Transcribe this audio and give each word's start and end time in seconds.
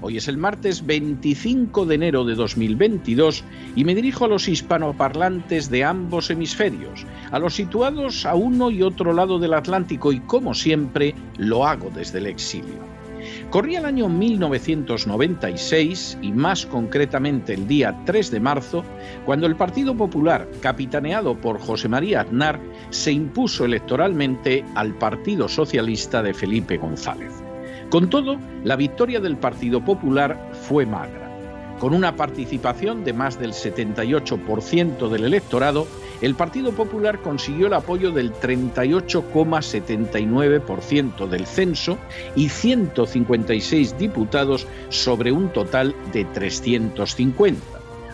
Hoy 0.00 0.16
es 0.16 0.28
el 0.28 0.36
martes 0.36 0.84
25 0.84 1.86
de 1.86 1.94
enero 1.94 2.24
de 2.24 2.34
2022 2.34 3.44
y 3.76 3.84
me 3.84 3.94
dirijo 3.94 4.24
a 4.24 4.28
los 4.28 4.48
hispanoparlantes 4.48 5.70
de 5.70 5.84
ambos 5.84 6.30
hemisferios, 6.30 7.06
a 7.30 7.38
los 7.38 7.54
situados 7.54 8.26
a 8.26 8.34
uno 8.34 8.70
y 8.70 8.82
otro 8.82 9.12
lado 9.12 9.38
del 9.38 9.54
Atlántico 9.54 10.12
y 10.12 10.20
como 10.20 10.54
siempre 10.54 11.14
lo 11.38 11.66
hago 11.66 11.90
desde 11.94 12.18
el 12.18 12.26
exilio. 12.26 12.94
Corría 13.50 13.78
el 13.78 13.86
año 13.86 14.08
1996 14.08 16.18
y 16.20 16.32
más 16.32 16.66
concretamente 16.66 17.54
el 17.54 17.66
día 17.66 17.98
3 18.04 18.30
de 18.30 18.40
marzo, 18.40 18.84
cuando 19.24 19.46
el 19.46 19.56
Partido 19.56 19.96
Popular, 19.96 20.46
capitaneado 20.60 21.40
por 21.40 21.58
José 21.60 21.88
María 21.88 22.20
Aznar, 22.22 22.60
se 22.90 23.12
impuso 23.12 23.64
electoralmente 23.64 24.64
al 24.74 24.94
Partido 24.94 25.48
Socialista 25.48 26.22
de 26.22 26.34
Felipe 26.34 26.76
González. 26.76 27.43
Con 27.90 28.08
todo, 28.10 28.38
la 28.64 28.74
victoria 28.76 29.20
del 29.20 29.36
Partido 29.36 29.84
Popular 29.84 30.50
fue 30.66 30.86
magra. 30.86 31.24
Con 31.78 31.92
una 31.92 32.16
participación 32.16 33.04
de 33.04 33.12
más 33.12 33.38
del 33.38 33.52
78% 33.52 35.08
del 35.08 35.24
electorado, 35.24 35.86
el 36.20 36.34
Partido 36.34 36.72
Popular 36.72 37.20
consiguió 37.20 37.66
el 37.66 37.74
apoyo 37.74 38.10
del 38.10 38.32
38,79% 38.32 41.28
del 41.28 41.46
censo 41.46 41.98
y 42.36 42.48
156 42.48 43.98
diputados 43.98 44.66
sobre 44.88 45.30
un 45.32 45.50
total 45.50 45.94
de 46.12 46.24
350. 46.24 47.60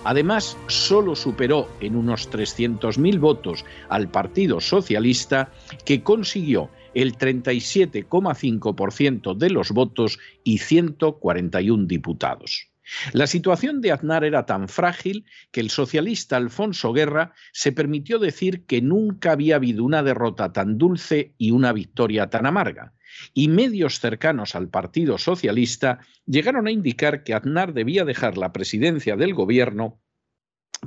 Además, 0.02 0.56
solo 0.66 1.14
superó 1.14 1.68
en 1.80 1.94
unos 1.94 2.30
300.000 2.30 3.20
votos 3.20 3.66
al 3.90 4.08
Partido 4.08 4.58
Socialista, 4.60 5.50
que 5.84 6.02
consiguió 6.02 6.70
el 6.94 7.16
37,5% 7.16 9.36
de 9.36 9.50
los 9.50 9.70
votos 9.70 10.18
y 10.44 10.58
141 10.58 11.86
diputados. 11.86 12.70
La 13.12 13.26
situación 13.26 13.80
de 13.80 13.92
Aznar 13.92 14.24
era 14.24 14.46
tan 14.46 14.68
frágil 14.68 15.24
que 15.52 15.60
el 15.60 15.70
socialista 15.70 16.36
Alfonso 16.36 16.92
Guerra 16.92 17.34
se 17.52 17.72
permitió 17.72 18.18
decir 18.18 18.66
que 18.66 18.82
nunca 18.82 19.32
había 19.32 19.56
habido 19.56 19.84
una 19.84 20.02
derrota 20.02 20.52
tan 20.52 20.76
dulce 20.76 21.34
y 21.38 21.52
una 21.52 21.72
victoria 21.72 22.30
tan 22.30 22.46
amarga. 22.46 22.94
Y 23.34 23.48
medios 23.48 24.00
cercanos 24.00 24.54
al 24.54 24.68
Partido 24.68 25.18
Socialista 25.18 26.00
llegaron 26.26 26.66
a 26.66 26.70
indicar 26.70 27.22
que 27.22 27.34
Aznar 27.34 27.74
debía 27.74 28.04
dejar 28.04 28.36
la 28.36 28.52
presidencia 28.52 29.16
del 29.16 29.34
gobierno 29.34 30.00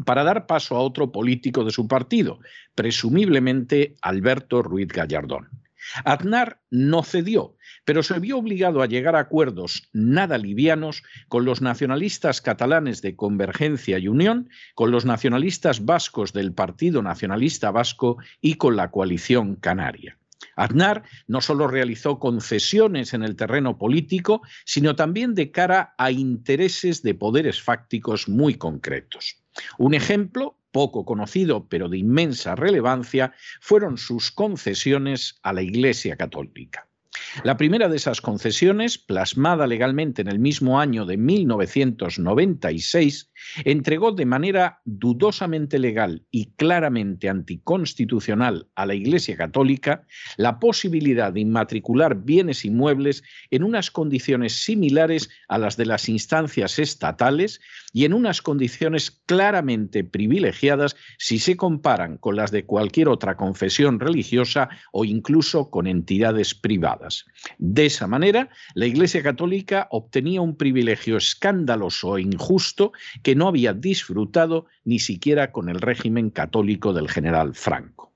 para 0.06 0.24
dar 0.24 0.48
paso 0.48 0.76
a 0.76 0.82
otro 0.82 1.12
político 1.12 1.64
de 1.64 1.72
su 1.72 1.88
partido, 1.88 2.40
presumiblemente 2.74 3.96
Alberto 4.02 4.64
Ruiz 4.64 4.88
Gallardón. 4.88 5.63
Aznar 6.06 6.62
no 6.70 7.04
cedió, 7.04 7.58
pero 7.86 8.04
se 8.04 8.20
vio 8.20 8.38
obligado 8.38 8.82
a 8.82 8.88
llegar 8.88 9.16
a 9.16 9.20
acuerdos 9.20 9.90
nada 9.94 10.38
livianos 10.38 11.04
con 11.28 11.46
los 11.46 11.62
nacionalistas 11.62 12.42
catalanes 12.42 13.02
de 13.02 13.16
Convergencia 13.16 13.98
y 14.00 14.08
Unión, 14.08 14.50
con 14.76 14.92
los 14.92 15.06
nacionalistas 15.06 15.86
vascos 15.86 16.34
del 16.34 16.54
Partido 16.54 17.02
Nacionalista 17.02 17.72
Vasco 17.72 18.18
y 18.42 18.56
con 18.56 18.76
la 18.76 18.92
coalición 18.92 19.56
canaria. 19.56 20.18
Aznar 20.56 21.04
no 21.28 21.42
solo 21.42 21.68
realizó 21.68 22.20
concesiones 22.20 23.14
en 23.14 23.24
el 23.24 23.36
terreno 23.36 23.78
político, 23.78 24.42
sino 24.66 24.96
también 24.96 25.36
de 25.36 25.52
cara 25.52 25.96
a 25.98 26.12
intereses 26.12 27.02
de 27.02 27.14
poderes 27.16 27.62
fácticos 27.62 28.28
muy 28.28 28.56
concretos. 28.56 29.44
Un 29.78 29.94
ejemplo 29.94 30.58
poco 30.74 31.06
conocido 31.06 31.70
pero 31.70 31.88
de 31.88 32.00
inmensa 32.00 32.56
relevancia, 32.56 33.34
fueron 33.62 33.98
sus 33.98 34.32
concesiones 34.32 35.40
a 35.42 35.54
la 35.54 35.62
Iglesia 35.62 36.18
Católica. 36.18 36.90
La 37.44 37.58
primera 37.58 37.90
de 37.90 37.98
esas 37.98 38.22
concesiones, 38.22 38.98
plasmada 38.98 39.68
legalmente 39.68 40.22
en 40.22 40.28
el 40.28 40.40
mismo 40.40 40.80
año 40.80 41.06
de 41.06 41.18
1996, 41.18 43.32
entregó 43.66 44.12
de 44.12 44.26
manera 44.26 44.82
dudosamente 44.86 45.80
legal 45.80 46.26
y 46.32 46.52
claramente 46.54 47.30
anticonstitucional 47.30 48.68
a 48.76 48.86
la 48.86 48.96
Iglesia 48.96 49.36
Católica 49.36 50.06
la 50.38 50.60
posibilidad 50.60 51.34
de 51.34 51.42
inmatricular 51.42 52.24
bienes 52.24 52.66
inmuebles 52.66 53.24
en 53.52 53.64
unas 53.64 53.92
condiciones 53.92 54.64
similares 54.64 55.30
a 55.48 55.58
las 55.58 55.78
de 55.78 55.86
las 55.86 56.10
instancias 56.10 56.80
estatales 56.80 57.60
y 57.92 58.06
en 58.06 58.14
unas 58.14 58.42
condiciones 58.42 59.12
claramente 59.26 60.04
privilegiadas 60.04 60.96
si 61.18 61.40
se 61.40 61.58
comparan 61.58 62.18
con 62.18 62.36
las 62.36 62.52
de 62.52 62.66
cualquier 62.66 63.10
otra 63.10 63.38
confesión 63.38 64.00
religiosa 64.00 64.70
o 64.92 65.06
incluso 65.06 65.70
con 65.70 65.88
entidades 65.88 66.56
privadas. 66.56 67.03
De 67.58 67.86
esa 67.86 68.08
manera, 68.08 68.50
la 68.76 68.86
Iglesia 68.86 69.24
Católica 69.24 69.88
obtenía 69.92 70.42
un 70.42 70.56
privilegio 70.56 71.18
escandaloso 71.18 72.18
e 72.18 72.22
injusto 72.22 72.94
que 73.22 73.36
no 73.36 73.48
había 73.48 73.74
disfrutado 73.74 74.68
ni 74.84 75.00
siquiera 75.00 75.52
con 75.52 75.70
el 75.70 75.82
régimen 75.82 76.30
católico 76.30 76.94
del 76.94 77.10
general 77.10 77.56
Franco. 77.56 78.14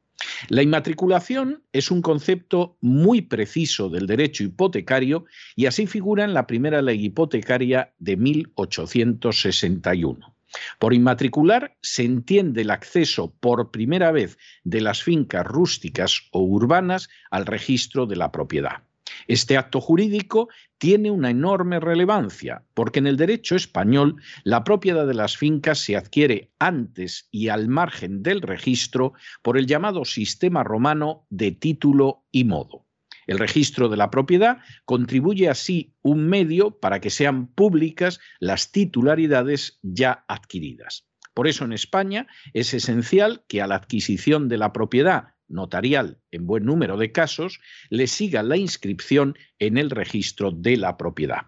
La 0.50 0.64
inmatriculación 0.64 1.64
es 1.72 1.92
un 1.92 2.02
concepto 2.02 2.78
muy 2.82 3.22
preciso 3.22 3.90
del 3.90 4.08
derecho 4.08 4.44
hipotecario 4.44 5.26
y 5.56 5.68
así 5.68 5.88
figura 5.88 6.24
en 6.24 6.34
la 6.34 6.48
primera 6.48 6.82
ley 6.82 7.06
hipotecaria 7.06 7.94
de 8.00 8.18
1861. 8.18 10.37
Por 10.80 10.94
inmatricular 10.94 11.78
se 11.82 12.04
entiende 12.04 12.62
el 12.62 12.72
acceso 12.72 13.34
por 13.40 13.72
primera 13.72 14.12
vez 14.12 14.38
de 14.64 14.82
las 14.82 15.04
fincas 15.04 15.46
rústicas 15.46 16.22
o 16.32 16.42
urbanas 16.42 17.10
al 17.32 17.46
registro 17.46 18.06
de 18.06 18.16
la 18.16 18.32
propiedad. 18.32 18.84
Este 19.28 19.58
acto 19.58 19.82
jurídico 19.82 20.50
tiene 20.78 21.12
una 21.12 21.30
enorme 21.30 21.80
relevancia, 21.80 22.64
porque 22.74 23.00
en 23.00 23.08
el 23.08 23.18
derecho 23.18 23.56
español 23.56 24.22
la 24.44 24.64
propiedad 24.64 25.08
de 25.08 25.14
las 25.14 25.38
fincas 25.38 25.80
se 25.80 25.96
adquiere 25.96 26.52
antes 26.60 27.28
y 27.32 27.50
al 27.50 27.68
margen 27.68 28.22
del 28.22 28.42
registro 28.42 29.14
por 29.42 29.58
el 29.58 29.66
llamado 29.66 30.06
sistema 30.06 30.64
romano 30.64 31.26
de 31.30 31.52
título 31.52 32.26
y 32.32 32.44
modo. 32.44 32.87
El 33.28 33.40
registro 33.40 33.90
de 33.90 33.98
la 33.98 34.10
propiedad 34.10 34.60
contribuye 34.86 35.50
así 35.50 35.94
un 36.02 36.28
medio 36.28 36.80
para 36.80 37.00
que 37.00 37.10
sean 37.10 37.48
públicas 37.48 38.20
las 38.40 38.72
titularidades 38.72 39.80
ya 39.84 40.26
adquiridas. 40.28 41.06
Por 41.34 41.48
eso 41.48 41.66
en 41.66 41.74
España 41.74 42.26
es 42.54 42.74
esencial 42.74 43.44
que 43.48 43.62
a 43.62 43.68
la 43.68 43.76
adquisición 43.76 44.50
de 44.50 44.58
la 44.58 44.74
propiedad 44.74 45.36
notarial 45.48 46.20
en 46.32 46.48
buen 46.48 46.66
número 46.66 46.98
de 46.98 47.12
casos, 47.12 47.60
le 47.90 48.08
siga 48.08 48.44
la 48.44 48.58
inscripción 48.58 49.38
en 49.60 49.78
el 49.78 49.90
registro 49.90 50.52
de 50.52 50.78
la 50.78 50.98
propiedad. 50.98 51.48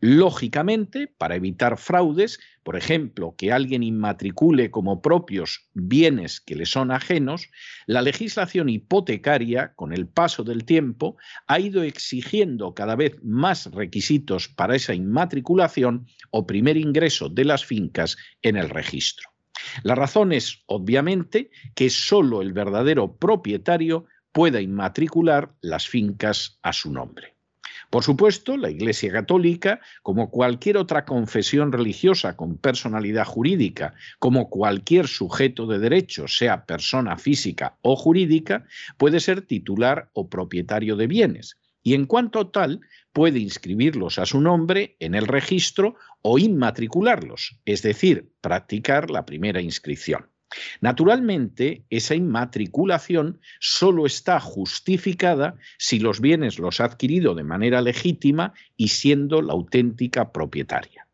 Lógicamente, 0.00 1.06
para 1.06 1.36
evitar 1.36 1.78
fraudes, 1.78 2.38
por 2.62 2.76
ejemplo, 2.76 3.34
que 3.38 3.52
alguien 3.52 3.82
inmatricule 3.82 4.70
como 4.70 5.00
propios 5.00 5.68
bienes 5.72 6.40
que 6.40 6.56
le 6.56 6.66
son 6.66 6.90
ajenos, 6.90 7.48
la 7.86 8.02
legislación 8.02 8.68
hipotecaria, 8.68 9.72
con 9.74 9.92
el 9.92 10.06
paso 10.06 10.44
del 10.44 10.64
tiempo, 10.64 11.16
ha 11.46 11.58
ido 11.60 11.82
exigiendo 11.82 12.74
cada 12.74 12.96
vez 12.96 13.16
más 13.22 13.66
requisitos 13.72 14.48
para 14.48 14.76
esa 14.76 14.94
inmatriculación 14.94 16.06
o 16.30 16.46
primer 16.46 16.76
ingreso 16.76 17.28
de 17.28 17.44
las 17.44 17.64
fincas 17.64 18.16
en 18.42 18.56
el 18.56 18.68
registro. 18.68 19.30
La 19.82 19.94
razón 19.94 20.32
es, 20.32 20.62
obviamente, 20.66 21.50
que 21.74 21.88
solo 21.88 22.42
el 22.42 22.52
verdadero 22.52 23.16
propietario 23.16 24.06
pueda 24.32 24.60
inmatricular 24.60 25.54
las 25.60 25.88
fincas 25.88 26.58
a 26.62 26.72
su 26.72 26.92
nombre. 26.92 27.33
Por 27.94 28.02
supuesto, 28.02 28.56
la 28.56 28.70
Iglesia 28.70 29.12
Católica, 29.12 29.80
como 30.02 30.28
cualquier 30.28 30.78
otra 30.78 31.04
confesión 31.04 31.70
religiosa 31.70 32.36
con 32.36 32.58
personalidad 32.58 33.24
jurídica, 33.24 33.94
como 34.18 34.50
cualquier 34.50 35.06
sujeto 35.06 35.68
de 35.68 35.78
derecho, 35.78 36.26
sea 36.26 36.66
persona 36.66 37.16
física 37.18 37.78
o 37.82 37.94
jurídica, 37.94 38.66
puede 38.98 39.20
ser 39.20 39.42
titular 39.42 40.10
o 40.12 40.28
propietario 40.28 40.96
de 40.96 41.06
bienes. 41.06 41.60
Y 41.84 41.94
en 41.94 42.06
cuanto 42.06 42.48
tal, 42.48 42.80
puede 43.12 43.38
inscribirlos 43.38 44.18
a 44.18 44.26
su 44.26 44.40
nombre 44.40 44.96
en 44.98 45.14
el 45.14 45.28
registro 45.28 45.94
o 46.20 46.40
inmatricularlos, 46.40 47.60
es 47.64 47.82
decir, 47.82 48.32
practicar 48.40 49.08
la 49.08 49.24
primera 49.24 49.60
inscripción. 49.60 50.33
Naturalmente, 50.80 51.84
esa 51.90 52.14
inmatriculación 52.14 53.40
solo 53.60 54.06
está 54.06 54.40
justificada 54.40 55.56
si 55.78 55.98
los 55.98 56.20
bienes 56.20 56.58
los 56.58 56.80
ha 56.80 56.84
adquirido 56.84 57.34
de 57.34 57.44
manera 57.44 57.80
legítima 57.80 58.52
y 58.76 58.88
siendo 58.88 59.42
la 59.42 59.52
auténtica 59.52 60.32
propietaria. 60.32 61.06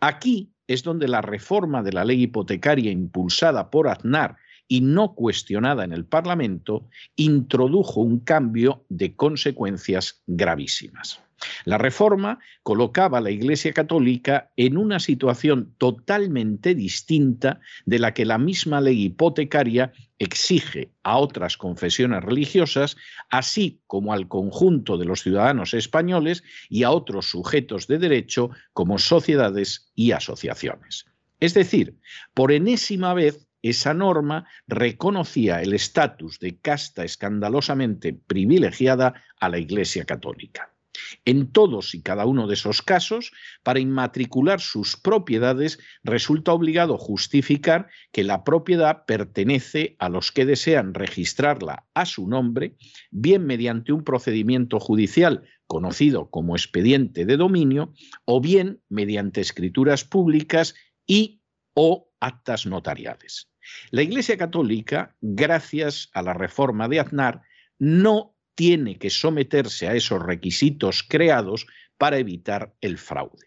Aquí 0.00 0.52
es 0.66 0.82
donde 0.82 1.08
la 1.08 1.22
reforma 1.22 1.82
de 1.82 1.92
la 1.92 2.04
ley 2.04 2.22
hipotecaria 2.22 2.90
impulsada 2.90 3.70
por 3.70 3.88
Aznar 3.88 4.36
y 4.68 4.80
no 4.80 5.14
cuestionada 5.14 5.84
en 5.84 5.92
el 5.92 6.04
Parlamento 6.04 6.88
introdujo 7.14 8.00
un 8.00 8.20
cambio 8.20 8.84
de 8.88 9.14
consecuencias 9.14 10.22
gravísimas. 10.26 11.20
La 11.64 11.78
reforma 11.78 12.38
colocaba 12.62 13.18
a 13.18 13.20
la 13.20 13.30
Iglesia 13.30 13.72
Católica 13.72 14.50
en 14.56 14.76
una 14.76 15.00
situación 15.00 15.74
totalmente 15.78 16.74
distinta 16.74 17.60
de 17.84 17.98
la 17.98 18.14
que 18.14 18.24
la 18.24 18.38
misma 18.38 18.80
ley 18.80 19.04
hipotecaria 19.04 19.92
exige 20.18 20.92
a 21.02 21.18
otras 21.18 21.56
confesiones 21.56 22.22
religiosas, 22.24 22.96
así 23.28 23.80
como 23.86 24.12
al 24.12 24.28
conjunto 24.28 24.96
de 24.96 25.04
los 25.04 25.20
ciudadanos 25.20 25.74
españoles 25.74 26.42
y 26.68 26.84
a 26.84 26.90
otros 26.90 27.26
sujetos 27.26 27.86
de 27.86 27.98
derecho 27.98 28.50
como 28.72 28.98
sociedades 28.98 29.90
y 29.94 30.12
asociaciones. 30.12 31.06
Es 31.40 31.52
decir, 31.52 31.98
por 32.32 32.50
enésima 32.52 33.12
vez 33.12 33.46
esa 33.62 33.94
norma 33.94 34.46
reconocía 34.66 35.60
el 35.60 35.74
estatus 35.74 36.38
de 36.38 36.58
casta 36.58 37.04
escandalosamente 37.04 38.12
privilegiada 38.14 39.22
a 39.40 39.48
la 39.48 39.58
Iglesia 39.58 40.04
Católica. 40.04 40.75
En 41.24 41.52
todos 41.52 41.94
y 41.94 42.02
cada 42.02 42.26
uno 42.26 42.46
de 42.46 42.54
esos 42.54 42.82
casos, 42.82 43.32
para 43.62 43.80
inmatricular 43.80 44.60
sus 44.60 44.96
propiedades, 44.96 45.78
resulta 46.04 46.52
obligado 46.52 46.98
justificar 46.98 47.88
que 48.12 48.24
la 48.24 48.44
propiedad 48.44 49.04
pertenece 49.06 49.96
a 49.98 50.08
los 50.08 50.32
que 50.32 50.46
desean 50.46 50.94
registrarla 50.94 51.86
a 51.94 52.06
su 52.06 52.28
nombre, 52.28 52.76
bien 53.10 53.46
mediante 53.46 53.92
un 53.92 54.04
procedimiento 54.04 54.80
judicial 54.80 55.44
conocido 55.66 56.30
como 56.30 56.54
expediente 56.54 57.26
de 57.26 57.36
dominio, 57.36 57.92
o 58.24 58.40
bien 58.40 58.80
mediante 58.88 59.40
escrituras 59.40 60.04
públicas 60.04 60.74
y 61.06 61.42
o 61.74 62.10
actas 62.20 62.66
notariales. 62.66 63.50
La 63.90 64.02
Iglesia 64.02 64.36
Católica, 64.36 65.16
gracias 65.20 66.08
a 66.12 66.22
la 66.22 66.34
reforma 66.34 66.88
de 66.88 67.00
Aznar, 67.00 67.42
no 67.78 68.35
tiene 68.56 68.98
que 68.98 69.10
someterse 69.10 69.86
a 69.86 69.94
esos 69.94 70.20
requisitos 70.20 71.04
creados 71.08 71.66
para 71.96 72.18
evitar 72.18 72.74
el 72.80 72.98
fraude. 72.98 73.46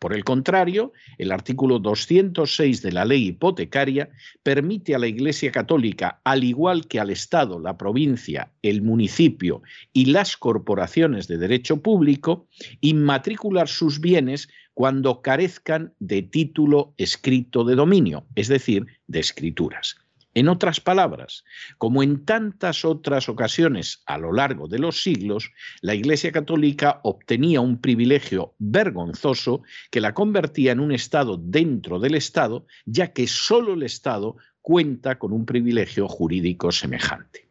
Por 0.00 0.14
el 0.14 0.24
contrario, 0.24 0.92
el 1.18 1.30
artículo 1.30 1.78
206 1.78 2.80
de 2.80 2.90
la 2.90 3.04
ley 3.04 3.26
hipotecaria 3.26 4.08
permite 4.42 4.94
a 4.94 4.98
la 4.98 5.06
Iglesia 5.06 5.52
Católica, 5.52 6.22
al 6.24 6.42
igual 6.42 6.86
que 6.88 6.98
al 7.00 7.10
Estado, 7.10 7.58
la 7.58 7.76
provincia, 7.76 8.50
el 8.62 8.80
municipio 8.80 9.60
y 9.92 10.06
las 10.06 10.38
corporaciones 10.38 11.28
de 11.28 11.36
derecho 11.36 11.82
público, 11.82 12.48
inmatricular 12.80 13.68
sus 13.68 14.00
bienes 14.00 14.48
cuando 14.72 15.20
carezcan 15.20 15.92
de 15.98 16.22
título 16.22 16.94
escrito 16.96 17.64
de 17.64 17.74
dominio, 17.74 18.24
es 18.36 18.48
decir, 18.48 18.86
de 19.06 19.20
escrituras. 19.20 19.96
En 20.32 20.48
otras 20.48 20.80
palabras, 20.80 21.44
como 21.76 22.04
en 22.04 22.24
tantas 22.24 22.84
otras 22.84 23.28
ocasiones 23.28 24.02
a 24.06 24.16
lo 24.16 24.32
largo 24.32 24.68
de 24.68 24.78
los 24.78 25.02
siglos, 25.02 25.50
la 25.82 25.94
Iglesia 25.94 26.30
Católica 26.30 27.00
obtenía 27.02 27.60
un 27.60 27.80
privilegio 27.80 28.54
vergonzoso 28.58 29.62
que 29.90 30.00
la 30.00 30.14
convertía 30.14 30.70
en 30.70 30.80
un 30.80 30.92
Estado 30.92 31.36
dentro 31.36 31.98
del 31.98 32.14
Estado, 32.14 32.66
ya 32.86 33.12
que 33.12 33.26
solo 33.26 33.74
el 33.74 33.82
Estado 33.82 34.36
cuenta 34.62 35.18
con 35.18 35.32
un 35.32 35.46
privilegio 35.46 36.06
jurídico 36.06 36.70
semejante. 36.70 37.49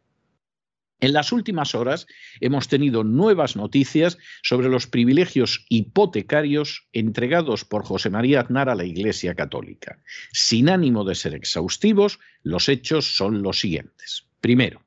En 1.00 1.14
las 1.14 1.32
últimas 1.32 1.74
horas 1.74 2.06
hemos 2.40 2.68
tenido 2.68 3.04
nuevas 3.04 3.56
noticias 3.56 4.18
sobre 4.42 4.68
los 4.68 4.86
privilegios 4.86 5.64
hipotecarios 5.70 6.86
entregados 6.92 7.64
por 7.64 7.84
José 7.84 8.10
María 8.10 8.40
Aznar 8.40 8.68
a 8.68 8.74
la 8.74 8.84
Iglesia 8.84 9.34
Católica. 9.34 9.98
Sin 10.32 10.68
ánimo 10.68 11.04
de 11.04 11.14
ser 11.14 11.34
exhaustivos, 11.34 12.18
los 12.42 12.68
hechos 12.68 13.16
son 13.16 13.42
los 13.42 13.60
siguientes. 13.60 14.26
Primero, 14.42 14.82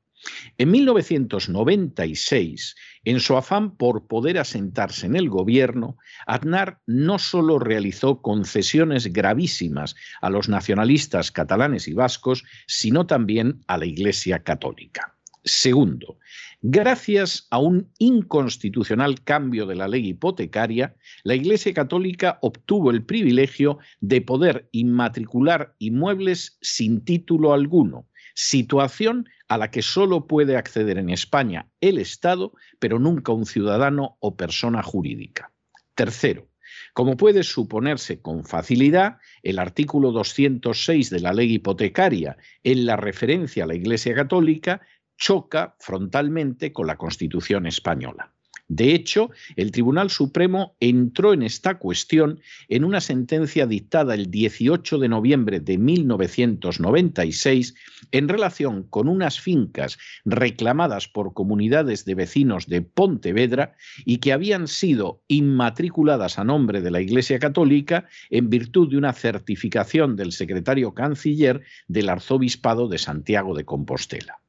en 0.56 0.70
1996, 0.70 2.76
en 3.04 3.18
su 3.18 3.36
afán 3.36 3.76
por 3.76 4.06
poder 4.06 4.38
asentarse 4.38 5.06
en 5.06 5.16
el 5.16 5.28
gobierno, 5.28 5.96
Aznar 6.26 6.78
no 6.86 7.18
solo 7.18 7.58
realizó 7.58 8.22
concesiones 8.22 9.12
gravísimas 9.12 9.96
a 10.20 10.30
los 10.30 10.48
nacionalistas 10.48 11.32
catalanes 11.32 11.88
y 11.88 11.92
vascos, 11.92 12.44
sino 12.66 13.06
también 13.06 13.64
a 13.66 13.78
la 13.78 13.86
Iglesia 13.86 14.44
Católica. 14.44 15.13
Segundo, 15.44 16.18
gracias 16.62 17.46
a 17.50 17.58
un 17.58 17.92
inconstitucional 17.98 19.22
cambio 19.24 19.66
de 19.66 19.74
la 19.74 19.88
ley 19.88 20.08
hipotecaria, 20.08 20.96
la 21.22 21.34
Iglesia 21.34 21.74
Católica 21.74 22.38
obtuvo 22.40 22.90
el 22.90 23.04
privilegio 23.04 23.78
de 24.00 24.22
poder 24.22 24.70
inmatricular 24.72 25.74
inmuebles 25.78 26.56
sin 26.62 27.04
título 27.04 27.52
alguno, 27.52 28.08
situación 28.34 29.28
a 29.48 29.58
la 29.58 29.70
que 29.70 29.82
solo 29.82 30.26
puede 30.26 30.56
acceder 30.56 30.96
en 30.96 31.10
España 31.10 31.68
el 31.82 31.98
Estado, 31.98 32.54
pero 32.78 32.98
nunca 32.98 33.32
un 33.32 33.44
ciudadano 33.44 34.16
o 34.20 34.36
persona 34.36 34.82
jurídica. 34.82 35.52
Tercero, 35.94 36.48
como 36.94 37.16
puede 37.16 37.42
suponerse 37.42 38.20
con 38.22 38.44
facilidad, 38.44 39.18
el 39.42 39.58
artículo 39.58 40.12
206 40.12 41.10
de 41.10 41.20
la 41.20 41.32
ley 41.32 41.54
hipotecaria, 41.54 42.36
en 42.62 42.86
la 42.86 42.96
referencia 42.96 43.64
a 43.64 43.66
la 43.66 43.74
Iglesia 43.74 44.14
Católica, 44.14 44.80
choca 45.16 45.76
frontalmente 45.78 46.72
con 46.72 46.86
la 46.86 46.96
Constitución 46.96 47.66
española. 47.66 48.34
De 48.68 48.94
hecho, 48.94 49.30
el 49.56 49.72
Tribunal 49.72 50.08
Supremo 50.08 50.74
entró 50.80 51.34
en 51.34 51.42
esta 51.42 51.78
cuestión 51.78 52.40
en 52.68 52.84
una 52.84 53.02
sentencia 53.02 53.66
dictada 53.66 54.14
el 54.14 54.30
18 54.30 54.98
de 54.98 55.08
noviembre 55.08 55.60
de 55.60 55.76
1996 55.76 57.74
en 58.10 58.26
relación 58.26 58.84
con 58.84 59.08
unas 59.08 59.38
fincas 59.38 59.98
reclamadas 60.24 61.08
por 61.08 61.34
comunidades 61.34 62.06
de 62.06 62.14
vecinos 62.14 62.66
de 62.66 62.80
Pontevedra 62.80 63.76
y 64.06 64.16
que 64.16 64.32
habían 64.32 64.66
sido 64.66 65.20
inmatriculadas 65.28 66.38
a 66.38 66.44
nombre 66.44 66.80
de 66.80 66.90
la 66.90 67.02
Iglesia 67.02 67.38
Católica 67.38 68.08
en 68.30 68.48
virtud 68.48 68.88
de 68.90 68.96
una 68.96 69.12
certificación 69.12 70.16
del 70.16 70.32
secretario 70.32 70.94
canciller 70.94 71.60
del 71.86 72.08
Arzobispado 72.08 72.88
de 72.88 72.96
Santiago 72.96 73.54
de 73.54 73.66
Compostela. 73.66 74.40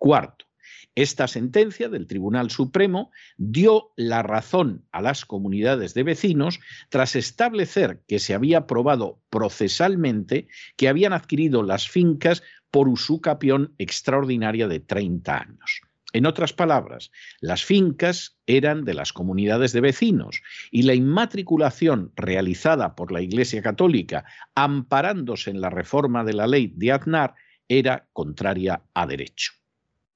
Cuarto, 0.00 0.46
esta 0.94 1.28
sentencia 1.28 1.90
del 1.90 2.06
Tribunal 2.06 2.50
Supremo 2.50 3.10
dio 3.36 3.92
la 3.96 4.22
razón 4.22 4.86
a 4.92 5.02
las 5.02 5.26
comunidades 5.26 5.92
de 5.92 6.04
vecinos 6.04 6.58
tras 6.88 7.16
establecer 7.16 8.00
que 8.08 8.18
se 8.18 8.32
había 8.32 8.66
probado 8.66 9.20
procesalmente 9.28 10.48
que 10.78 10.88
habían 10.88 11.12
adquirido 11.12 11.62
las 11.62 11.86
fincas 11.86 12.42
por 12.70 12.88
usucapión 12.88 13.74
extraordinaria 13.76 14.68
de 14.68 14.80
30 14.80 15.36
años. 15.36 15.82
En 16.14 16.24
otras 16.24 16.54
palabras, 16.54 17.10
las 17.42 17.62
fincas 17.62 18.38
eran 18.46 18.86
de 18.86 18.94
las 18.94 19.12
comunidades 19.12 19.74
de 19.74 19.82
vecinos 19.82 20.40
y 20.70 20.84
la 20.84 20.94
inmatriculación 20.94 22.10
realizada 22.16 22.94
por 22.94 23.12
la 23.12 23.20
Iglesia 23.20 23.60
Católica, 23.60 24.24
amparándose 24.54 25.50
en 25.50 25.60
la 25.60 25.68
reforma 25.68 26.24
de 26.24 26.32
la 26.32 26.46
ley 26.46 26.72
de 26.74 26.90
Aznar, 26.90 27.34
era 27.68 28.08
contraria 28.14 28.82
a 28.94 29.06
derecho. 29.06 29.59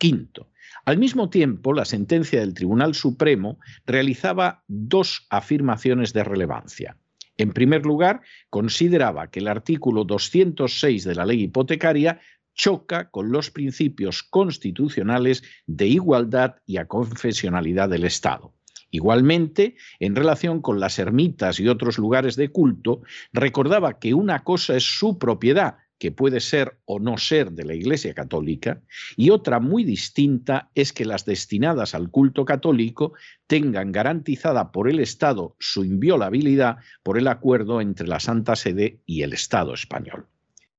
Quinto, 0.05 0.51
al 0.85 0.99
mismo 0.99 1.31
tiempo, 1.31 1.73
la 1.73 1.87
sentencia 1.87 2.41
del 2.41 2.53
Tribunal 2.53 2.95
Supremo 2.95 3.59
realizaba 3.87 4.63
dos 4.69 5.27
afirmaciones 5.31 6.13
de 6.13 6.23
relevancia. 6.23 6.99
En 7.39 7.55
primer 7.55 7.87
lugar, 7.87 8.21
consideraba 8.51 9.31
que 9.31 9.41
el 9.41 9.49
artículo 9.49 10.05
206 10.05 11.05
de 11.05 11.15
la 11.15 11.25
ley 11.25 11.45
hipotecaria 11.45 12.21
choca 12.53 13.09
con 13.11 13.33
los 13.33 13.51
principios 13.51 14.23
constitucionales 14.23 15.43
de 15.67 15.87
igualdad 15.87 16.57
y 16.67 16.77
aconfesionalidad 16.77 17.89
del 17.89 18.05
Estado. 18.05 18.53
Igualmente, 18.91 19.77
en 20.01 20.15
relación 20.17 20.61
con 20.61 20.81
las 20.81 20.99
ermitas 20.99 21.59
y 21.61 21.69
otros 21.69 21.97
lugares 21.97 22.37
de 22.37 22.51
culto, 22.51 23.01
recordaba 23.33 23.99
que 23.99 24.13
una 24.13 24.45
cosa 24.45 24.77
es 24.77 24.85
su 24.85 25.19
propiedad 25.19 25.79
que 25.99 26.13
puede 26.13 26.41
ser 26.41 26.79
o 26.85 26.99
no 26.99 27.17
ser 27.19 27.53
de 27.53 27.65
la 27.65 27.75
Iglesia 27.75 28.15
Católica, 28.15 28.83
y 29.17 29.31
otra 29.31 29.61
muy 29.61 29.85
distinta 29.85 30.71
es 30.75 30.93
que 30.93 31.05
las 31.05 31.25
destinadas 31.25 31.95
al 31.95 32.11
culto 32.11 32.45
católico 32.45 33.15
tengan 33.47 33.93
garantizada 33.93 34.73
por 34.73 34.89
el 34.89 35.01
Estado 35.01 35.57
su 35.59 35.85
inviolabilidad 35.85 36.79
por 37.03 37.19
el 37.19 37.29
acuerdo 37.29 37.81
entre 37.81 38.09
la 38.09 38.21
Santa 38.21 38.57
Sede 38.57 39.01
y 39.07 39.23
el 39.23 39.33
Estado 39.33 39.75
español. 39.75 40.27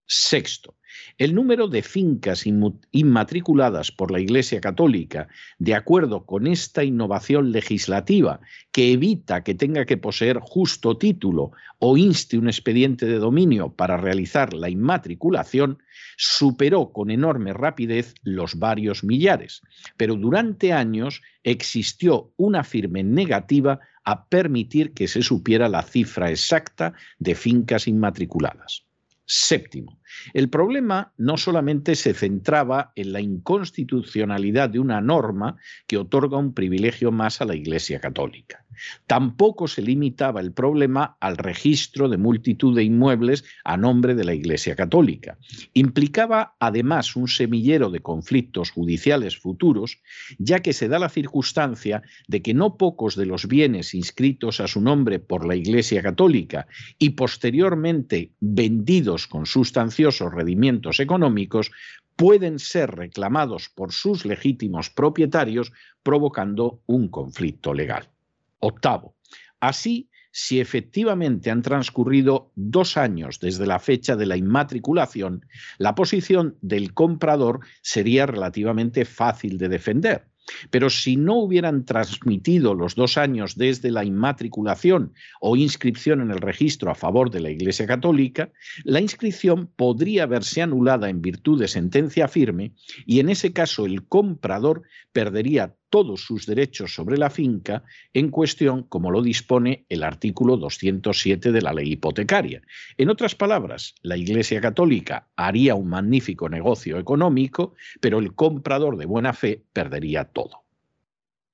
Sexto, 0.07 0.75
el 1.17 1.33
número 1.33 1.67
de 1.67 1.81
fincas 1.81 2.45
inmatriculadas 2.91 3.91
por 3.91 4.11
la 4.11 4.19
Iglesia 4.19 4.61
Católica, 4.61 5.27
de 5.57 5.73
acuerdo 5.73 6.25
con 6.25 6.45
esta 6.45 6.83
innovación 6.83 7.51
legislativa 7.51 8.39
que 8.71 8.91
evita 8.91 9.43
que 9.43 9.55
tenga 9.55 9.85
que 9.85 9.97
poseer 9.97 10.39
justo 10.41 10.97
título 10.97 11.51
o 11.79 11.97
inste 11.97 12.37
un 12.37 12.47
expediente 12.47 13.05
de 13.05 13.17
dominio 13.17 13.73
para 13.73 13.97
realizar 13.97 14.53
la 14.53 14.69
inmatriculación, 14.69 15.79
superó 16.17 16.91
con 16.91 17.09
enorme 17.09 17.53
rapidez 17.53 18.13
los 18.23 18.59
varios 18.59 19.03
millares, 19.03 19.61
pero 19.97 20.15
durante 20.15 20.71
años 20.71 21.21
existió 21.43 22.31
una 22.37 22.63
firme 22.63 23.03
negativa 23.03 23.79
a 24.03 24.27
permitir 24.27 24.93
que 24.93 25.07
se 25.07 25.23
supiera 25.23 25.67
la 25.67 25.81
cifra 25.81 26.29
exacta 26.29 26.93
de 27.17 27.33
fincas 27.33 27.87
inmatriculadas. 27.87 28.84
Séptimo, 29.27 29.99
el 30.33 30.49
problema 30.49 31.13
no 31.17 31.37
solamente 31.37 31.95
se 31.95 32.13
centraba 32.13 32.91
en 32.95 33.13
la 33.13 33.21
inconstitucionalidad 33.21 34.69
de 34.69 34.79
una 34.79 35.01
norma 35.01 35.57
que 35.87 35.97
otorga 35.97 36.37
un 36.37 36.53
privilegio 36.53 37.11
más 37.11 37.41
a 37.41 37.45
la 37.45 37.55
Iglesia 37.55 37.99
Católica. 37.99 38.65
Tampoco 39.07 39.67
se 39.67 39.81
limitaba 39.81 40.41
el 40.41 40.51
problema 40.51 41.17
al 41.21 41.37
registro 41.37 42.09
de 42.09 42.17
multitud 42.17 42.75
de 42.75 42.83
inmuebles 42.83 43.45
a 43.63 43.77
nombre 43.77 44.15
de 44.15 44.25
la 44.25 44.33
Iglesia 44.33 44.75
Católica. 44.75 45.37
Implicaba 45.73 46.55
además 46.59 47.15
un 47.15 47.29
semillero 47.29 47.89
de 47.89 48.01
conflictos 48.01 48.71
judiciales 48.71 49.37
futuros, 49.37 50.01
ya 50.37 50.59
que 50.59 50.73
se 50.73 50.89
da 50.89 50.99
la 50.99 51.09
circunstancia 51.09 52.03
de 52.27 52.41
que 52.41 52.53
no 52.53 52.77
pocos 52.77 53.15
de 53.15 53.25
los 53.25 53.47
bienes 53.47 53.93
inscritos 53.93 54.59
a 54.59 54.67
su 54.67 54.81
nombre 54.81 55.19
por 55.19 55.47
la 55.47 55.55
Iglesia 55.55 56.01
Católica 56.01 56.67
y 56.99 57.11
posteriormente 57.11 58.33
vendidos 58.41 59.27
con 59.27 59.45
sustanciosos 59.45 60.04
o 60.05 60.29
redimientos 60.29 60.99
económicos 60.99 61.71
pueden 62.15 62.59
ser 62.59 62.95
reclamados 62.95 63.69
por 63.69 63.91
sus 63.91 64.25
legítimos 64.25 64.89
propietarios, 64.89 65.71
provocando 66.03 66.81
un 66.85 67.09
conflicto 67.09 67.73
legal. 67.73 68.09
Octavo, 68.59 69.15
así, 69.59 70.09
si 70.31 70.59
efectivamente 70.59 71.49
han 71.49 71.61
transcurrido 71.61 72.51
dos 72.55 72.97
años 72.97 73.39
desde 73.39 73.65
la 73.65 73.79
fecha 73.79 74.15
de 74.15 74.25
la 74.25 74.37
inmatriculación, 74.37 75.45
la 75.77 75.95
posición 75.95 76.57
del 76.61 76.93
comprador 76.93 77.61
sería 77.81 78.25
relativamente 78.25 79.05
fácil 79.05 79.57
de 79.57 79.69
defender 79.69 80.27
pero 80.69 80.89
si 80.89 81.15
no 81.15 81.35
hubieran 81.35 81.85
transmitido 81.85 82.73
los 82.73 82.95
dos 82.95 83.17
años 83.17 83.55
desde 83.55 83.91
la 83.91 84.03
inmatriculación 84.03 85.13
o 85.39 85.55
inscripción 85.55 86.21
en 86.21 86.31
el 86.31 86.39
registro 86.39 86.91
a 86.91 86.95
favor 86.95 87.31
de 87.31 87.39
la 87.39 87.49
Iglesia 87.49 87.85
Católica, 87.87 88.51
la 88.83 88.99
inscripción 88.99 89.67
podría 89.75 90.25
verse 90.25 90.61
anulada 90.61 91.09
en 91.09 91.21
virtud 91.21 91.59
de 91.59 91.67
sentencia 91.67 92.27
firme 92.27 92.73
y 93.05 93.19
en 93.19 93.29
ese 93.29 93.53
caso 93.53 93.85
el 93.85 94.07
comprador 94.07 94.83
perdería 95.11 95.75
todos 95.95 96.25
sus 96.25 96.45
derechos 96.45 96.93
sobre 96.93 97.17
la 97.17 97.29
finca 97.29 97.85
en 98.13 98.29
cuestión, 98.29 98.83
como 98.83 99.11
lo 99.11 99.21
dispone 99.21 99.85
el 99.87 100.03
artículo 100.03 100.57
207 100.57 101.53
de 101.53 101.61
la 101.61 101.71
ley 101.71 101.93
hipotecaria. 101.93 102.61
En 102.97 103.09
otras 103.09 103.33
palabras, 103.33 103.95
la 104.01 104.17
Iglesia 104.17 104.59
Católica 104.59 105.29
haría 105.37 105.73
un 105.73 105.87
magnífico 105.87 106.49
negocio 106.49 106.99
económico, 106.99 107.75
pero 108.01 108.19
el 108.19 108.35
comprador 108.35 108.97
de 108.97 109.05
buena 109.05 109.31
fe 109.31 109.63
perdería 109.71 110.25
todo. 110.25 110.65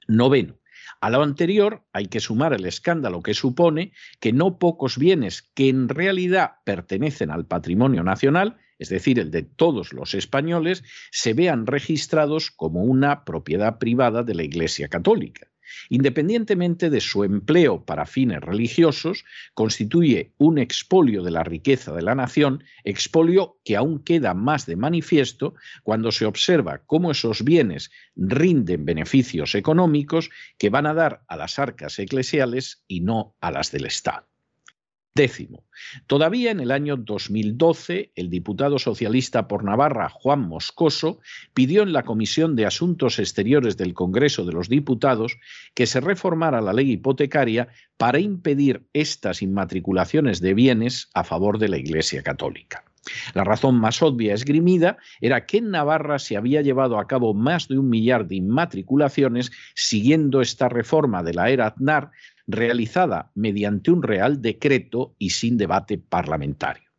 Noveno. 0.07 0.55
A 1.01 1.11
lo 1.11 1.21
anterior 1.21 1.83
hay 1.93 2.07
que 2.07 2.19
sumar 2.19 2.53
el 2.53 2.65
escándalo 2.65 3.21
que 3.21 3.35
supone 3.35 3.91
que 4.19 4.33
no 4.33 4.57
pocos 4.57 4.97
bienes 4.97 5.43
que 5.53 5.69
en 5.69 5.87
realidad 5.87 6.53
pertenecen 6.63 7.29
al 7.29 7.45
patrimonio 7.45 8.01
nacional 8.01 8.57
es 8.81 8.89
decir, 8.89 9.19
el 9.19 9.29
de 9.29 9.43
todos 9.43 9.93
los 9.93 10.15
españoles, 10.15 10.83
se 11.11 11.35
vean 11.35 11.67
registrados 11.67 12.49
como 12.49 12.81
una 12.81 13.23
propiedad 13.25 13.77
privada 13.77 14.23
de 14.23 14.33
la 14.33 14.41
Iglesia 14.41 14.87
Católica. 14.87 15.51
Independientemente 15.89 16.89
de 16.89 16.99
su 16.99 17.23
empleo 17.23 17.85
para 17.85 18.07
fines 18.07 18.41
religiosos, 18.41 19.23
constituye 19.53 20.33
un 20.39 20.57
expolio 20.57 21.21
de 21.21 21.29
la 21.29 21.43
riqueza 21.43 21.93
de 21.93 22.01
la 22.01 22.15
nación, 22.15 22.63
expolio 22.83 23.59
que 23.63 23.75
aún 23.75 24.03
queda 24.03 24.33
más 24.33 24.65
de 24.65 24.75
manifiesto 24.77 25.53
cuando 25.83 26.11
se 26.11 26.25
observa 26.25 26.79
cómo 26.87 27.11
esos 27.11 27.43
bienes 27.43 27.91
rinden 28.15 28.83
beneficios 28.83 29.53
económicos 29.53 30.31
que 30.57 30.71
van 30.71 30.87
a 30.87 30.95
dar 30.95 31.21
a 31.27 31.37
las 31.37 31.59
arcas 31.59 31.99
eclesiales 31.99 32.83
y 32.87 33.01
no 33.01 33.35
a 33.41 33.51
las 33.51 33.71
del 33.71 33.85
Estado. 33.85 34.30
Décimo. 35.13 35.65
Todavía 36.07 36.51
en 36.51 36.61
el 36.61 36.71
año 36.71 36.95
2012, 36.95 38.13
el 38.15 38.29
diputado 38.29 38.79
socialista 38.79 39.49
por 39.49 39.65
Navarra, 39.65 40.07
Juan 40.07 40.47
Moscoso, 40.47 41.19
pidió 41.53 41.83
en 41.83 41.91
la 41.91 42.03
Comisión 42.03 42.55
de 42.55 42.65
Asuntos 42.65 43.19
Exteriores 43.19 43.75
del 43.75 43.93
Congreso 43.93 44.45
de 44.45 44.53
los 44.53 44.69
Diputados 44.69 45.37
que 45.73 45.85
se 45.85 45.99
reformara 45.99 46.61
la 46.61 46.71
ley 46.71 46.93
hipotecaria 46.93 47.67
para 47.97 48.19
impedir 48.19 48.87
estas 48.93 49.41
inmatriculaciones 49.41 50.39
de 50.39 50.53
bienes 50.53 51.09
a 51.13 51.25
favor 51.25 51.59
de 51.59 51.67
la 51.67 51.77
Iglesia 51.77 52.23
Católica. 52.23 52.85
La 53.33 53.43
razón 53.43 53.75
más 53.75 54.01
obvia 54.01 54.33
esgrimida 54.33 54.97
era 55.21 55.45
que 55.45 55.57
en 55.57 55.71
Navarra 55.71 56.19
se 56.19 56.37
había 56.37 56.61
llevado 56.61 56.99
a 56.99 57.07
cabo 57.07 57.33
más 57.33 57.67
de 57.67 57.79
un 57.79 57.89
millar 57.89 58.27
de 58.27 58.35
inmatriculaciones 58.35 59.51
siguiendo 59.73 60.39
esta 60.39 60.69
reforma 60.69 61.23
de 61.23 61.33
la 61.33 61.49
era 61.49 61.67
Aznar 61.67 62.11
realizada 62.47 63.31
mediante 63.35 63.91
un 63.91 64.03
real 64.03 64.41
decreto 64.41 65.15
y 65.17 65.31
sin 65.31 65.57
debate 65.57 65.97
parlamentario. 65.97 66.91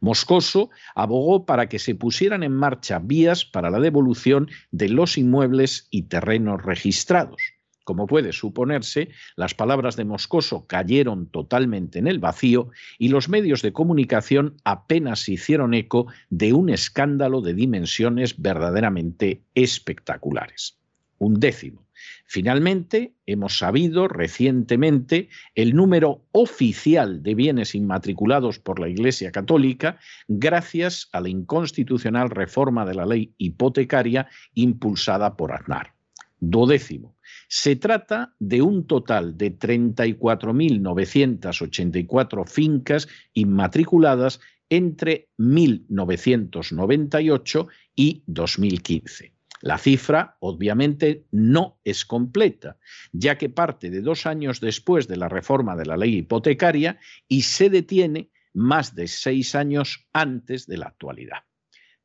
Moscoso 0.00 0.70
abogó 0.94 1.46
para 1.46 1.68
que 1.68 1.78
se 1.78 1.94
pusieran 1.94 2.42
en 2.42 2.52
marcha 2.52 2.98
vías 2.98 3.44
para 3.44 3.70
la 3.70 3.80
devolución 3.80 4.48
de 4.70 4.88
los 4.88 5.16
inmuebles 5.16 5.86
y 5.90 6.02
terrenos 6.02 6.62
registrados. 6.62 7.40
Como 7.84 8.06
puede 8.06 8.32
suponerse, 8.32 9.08
las 9.36 9.54
palabras 9.54 9.96
de 9.96 10.04
Moscoso 10.04 10.66
cayeron 10.66 11.26
totalmente 11.26 11.98
en 11.98 12.06
el 12.06 12.18
vacío 12.18 12.70
y 12.98 13.08
los 13.08 13.28
medios 13.28 13.62
de 13.62 13.72
comunicación 13.72 14.56
apenas 14.64 15.28
hicieron 15.28 15.74
eco 15.74 16.06
de 16.28 16.52
un 16.52 16.70
escándalo 16.70 17.40
de 17.40 17.54
dimensiones 17.54 18.40
verdaderamente 18.40 19.42
espectaculares. 19.54 20.78
Un 21.18 21.40
décimo. 21.40 21.84
Finalmente, 22.26 23.14
hemos 23.26 23.58
sabido 23.58 24.08
recientemente 24.08 25.28
el 25.54 25.74
número 25.74 26.24
oficial 26.32 27.22
de 27.22 27.34
bienes 27.34 27.74
inmatriculados 27.74 28.58
por 28.58 28.80
la 28.80 28.88
Iglesia 28.88 29.32
Católica 29.32 29.98
gracias 30.28 31.08
a 31.12 31.20
la 31.20 31.28
inconstitucional 31.28 32.30
reforma 32.30 32.84
de 32.84 32.94
la 32.94 33.06
ley 33.06 33.32
hipotecaria 33.38 34.28
impulsada 34.54 35.36
por 35.36 35.52
Aznar. 35.52 35.94
Dodécimo. 36.40 37.16
Se 37.48 37.76
trata 37.76 38.34
de 38.38 38.62
un 38.62 38.86
total 38.86 39.36
de 39.36 39.58
34.984 39.58 42.48
fincas 42.48 43.08
inmatriculadas 43.34 44.40
entre 44.70 45.28
1998 45.36 47.68
y 47.94 48.22
2015. 48.26 49.34
La 49.60 49.76
cifra, 49.76 50.38
obviamente, 50.40 51.26
no 51.30 51.78
es 51.84 52.06
completa, 52.06 52.78
ya 53.12 53.36
que 53.36 53.50
parte 53.50 53.90
de 53.90 54.00
dos 54.00 54.24
años 54.26 54.60
después 54.60 55.06
de 55.06 55.18
la 55.18 55.28
reforma 55.28 55.76
de 55.76 55.86
la 55.86 55.98
ley 55.98 56.16
hipotecaria 56.18 56.98
y 57.28 57.42
se 57.42 57.68
detiene 57.68 58.30
más 58.54 58.94
de 58.94 59.06
seis 59.06 59.54
años 59.54 60.08
antes 60.12 60.66
de 60.66 60.78
la 60.78 60.86
actualidad. 60.86 61.44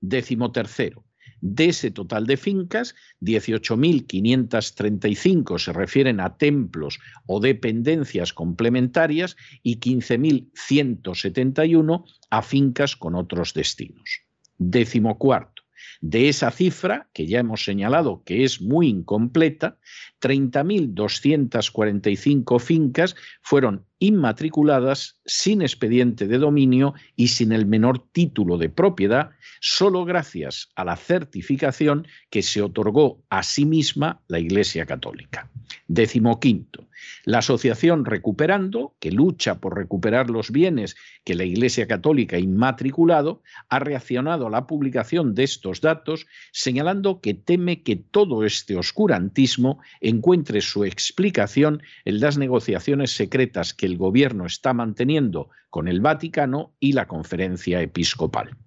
Décimo 0.02 0.52
tercero. 0.52 1.06
De 1.42 1.66
ese 1.66 1.92
total 1.92 2.26
de 2.28 2.38
fincas, 2.38 2.96
18.535 3.22 5.60
se 5.60 5.74
refieren 5.74 6.20
a 6.20 6.38
templos 6.38 7.00
o 7.26 7.40
dependencias 7.40 8.34
complementarias 8.34 9.36
y 9.62 9.80
15.171 9.80 12.04
a 12.30 12.42
fincas 12.42 12.96
con 12.96 13.16
otros 13.16 13.54
destinos. 13.54 14.22
Décimo 14.58 15.18
cuarto. 15.18 15.55
De 16.02 16.30
esa 16.30 16.52
cifra, 16.52 17.10
que 17.14 17.28
ya 17.28 17.40
hemos 17.40 17.64
señalado 17.64 18.24
que 18.24 18.44
es 18.44 18.62
muy 18.62 18.88
incompleta, 18.88 19.78
30.245 20.22 22.60
fincas 22.60 23.16
fueron 23.42 23.86
inmatriculadas 24.00 25.20
sin 25.26 25.62
expediente 25.62 26.28
de 26.28 26.38
dominio 26.38 26.94
y 27.16 27.30
sin 27.30 27.52
el 27.52 27.66
menor 27.66 28.00
título 28.12 28.58
de 28.58 28.70
propiedad, 28.70 29.32
solo 29.62 30.06
gracias 30.06 30.70
a 30.76 30.84
la 30.84 30.96
certificación 30.96 32.08
que 32.30 32.42
se 32.42 32.62
otorgó 32.62 33.24
a 33.30 33.44
sí 33.44 33.66
misma 33.66 34.22
la 34.28 34.40
Iglesia 34.40 34.86
Católica. 34.86 35.50
Décimo 35.88 36.40
quinto, 36.40 36.88
la 37.24 37.40
asociación 37.40 38.06
Recuperando, 38.06 38.96
que 39.00 39.12
lucha 39.12 39.60
por 39.60 39.76
recuperar 39.76 40.30
los 40.30 40.52
bienes 40.52 40.96
que 41.24 41.36
la 41.36 41.44
Iglesia 41.44 41.88
Católica 41.88 42.36
ha 42.36 42.40
inmatriculado, 42.40 43.42
ha 43.70 43.80
reaccionado 43.80 44.48
a 44.48 44.50
la 44.50 44.68
publicación 44.68 45.34
de 45.34 45.44
estos 45.44 45.82
datos 45.82 46.28
señalando 46.52 47.22
que 47.22 47.34
teme 47.34 47.84
que 47.84 47.96
todo 47.96 48.44
este 48.44 48.76
oscurantismo 48.76 49.80
encuentre 50.02 50.62
su 50.62 50.86
explicación 50.86 51.82
en 52.06 52.20
las 52.20 52.38
negociaciones 52.38 53.12
secretas 53.12 53.74
que 53.74 53.85
el 53.86 53.98
gobierno 53.98 54.46
está 54.46 54.74
manteniendo 54.74 55.50
con 55.70 55.88
el 55.88 56.02
Vaticano 56.02 56.76
y 56.80 56.94
la 56.94 57.08
conferencia 57.08 57.82
episcopal. 57.82 58.58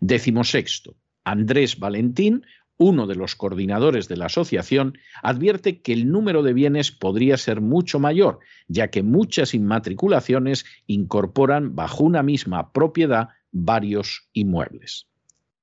Décimo 0.00 0.44
sexto, 0.44 0.96
Andrés 1.24 1.78
Valentín, 1.78 2.44
uno 2.76 3.06
de 3.06 3.14
los 3.14 3.36
coordinadores 3.36 4.08
de 4.08 4.16
la 4.16 4.26
asociación, 4.26 4.96
advierte 5.22 5.82
que 5.82 5.92
el 5.92 6.10
número 6.10 6.42
de 6.42 6.54
bienes 6.54 6.92
podría 6.92 7.36
ser 7.36 7.60
mucho 7.60 7.98
mayor, 7.98 8.38
ya 8.68 8.88
que 8.88 9.02
muchas 9.02 9.52
inmatriculaciones 9.52 10.64
incorporan 10.86 11.76
bajo 11.76 12.04
una 12.04 12.22
misma 12.22 12.72
propiedad 12.72 13.28
varios 13.52 14.30
inmuebles. 14.32 15.09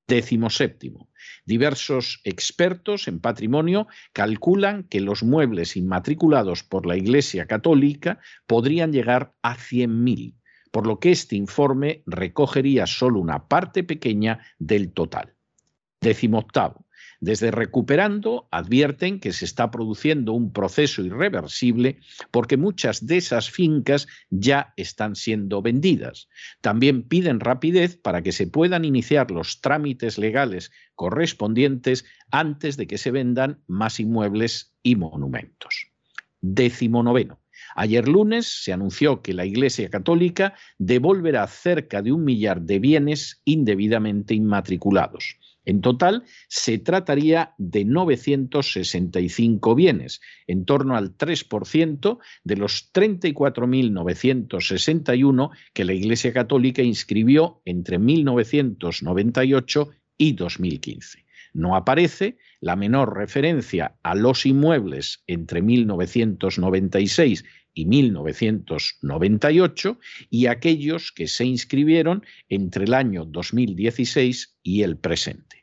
Décimo 0.08 0.50
séptimo. 0.50 1.10
Diversos 1.46 2.22
expertos 2.24 3.10
en 3.10 3.20
patrimonio 3.20 3.88
calculan 4.14 4.84
que 4.84 5.02
los 5.02 5.22
muebles 5.22 5.76
inmatriculados 5.76 6.64
por 6.64 6.86
la 6.86 6.96
Iglesia 6.96 7.46
Católica 7.46 8.20
podrían 8.46 8.94
llegar 8.94 9.34
a 9.42 9.58
100.000, 9.58 10.36
por 10.72 10.88
lo 10.88 11.00
que 11.00 11.12
este 11.12 11.36
informe 11.36 12.04
recogería 12.06 12.88
solo 12.88 13.20
una 13.20 13.50
parte 13.50 13.84
pequeña 13.84 14.40
del 14.60 14.94
total. 14.94 15.36
Décimo 16.00 16.40
octavo. 16.40 16.87
Desde 17.20 17.50
Recuperando 17.50 18.48
advierten 18.52 19.20
que 19.20 19.34
se 19.34 19.46
está 19.46 19.72
produciendo 19.72 20.34
un 20.34 20.54
proceso 20.54 21.02
irreversible 21.02 22.00
porque 22.30 22.58
muchas 22.58 23.08
de 23.08 23.18
esas 23.18 23.50
fincas 23.50 24.08
ya 24.30 24.74
están 24.78 25.16
siendo 25.16 25.62
vendidas. 25.62 26.30
También 26.62 27.04
piden 27.04 27.40
rapidez 27.40 27.98
para 27.98 28.22
que 28.22 28.32
se 28.32 28.46
puedan 28.46 28.86
iniciar 28.86 29.32
los 29.32 29.62
trámites 29.62 30.18
legales 30.18 30.72
correspondientes 30.96 32.06
antes 32.30 32.78
de 32.78 32.86
que 32.86 33.00
se 33.00 33.12
vendan 33.12 33.62
más 33.68 34.00
inmuebles 34.00 34.76
y 34.84 34.96
monumentos. 34.96 35.88
Décimo 36.42 37.02
noveno. 37.02 37.40
Ayer 37.76 38.08
lunes 38.08 38.64
se 38.64 38.74
anunció 38.74 39.22
que 39.22 39.34
la 39.34 39.46
Iglesia 39.46 39.90
Católica 39.90 40.54
devolverá 40.78 41.46
cerca 41.48 42.02
de 42.02 42.12
un 42.12 42.24
millar 42.24 42.62
de 42.62 42.80
bienes 42.80 43.42
indebidamente 43.46 44.34
inmatriculados. 44.34 45.38
En 45.68 45.82
total, 45.82 46.24
se 46.48 46.80
trataría 46.80 47.54
de 47.58 47.84
965 47.84 49.76
bienes, 49.76 50.22
en 50.48 50.64
torno 50.64 50.96
al 50.96 51.18
3% 51.18 52.20
de 52.46 52.56
los 52.56 52.94
34.961 52.94 55.50
que 55.74 55.84
la 55.84 55.92
Iglesia 55.92 56.32
Católica 56.32 56.84
inscribió 56.84 57.62
entre 57.66 58.00
1998 58.00 59.90
y 60.18 60.32
2015. 60.32 61.26
No 61.54 61.76
aparece 61.76 62.38
la 62.62 62.78
menor 62.78 63.18
referencia 63.18 63.98
a 64.04 64.16
los 64.16 64.46
inmuebles 64.46 65.22
entre 65.28 65.62
1996 65.62 67.44
y 67.74 67.86
1998 67.88 70.00
y 70.30 70.46
aquellos 70.46 71.12
que 71.12 71.28
se 71.28 71.44
inscribieron 71.44 72.24
entre 72.48 72.86
el 72.86 72.94
año 72.94 73.26
2016 73.26 74.56
y 74.64 74.84
el 74.84 74.96
presente 74.96 75.57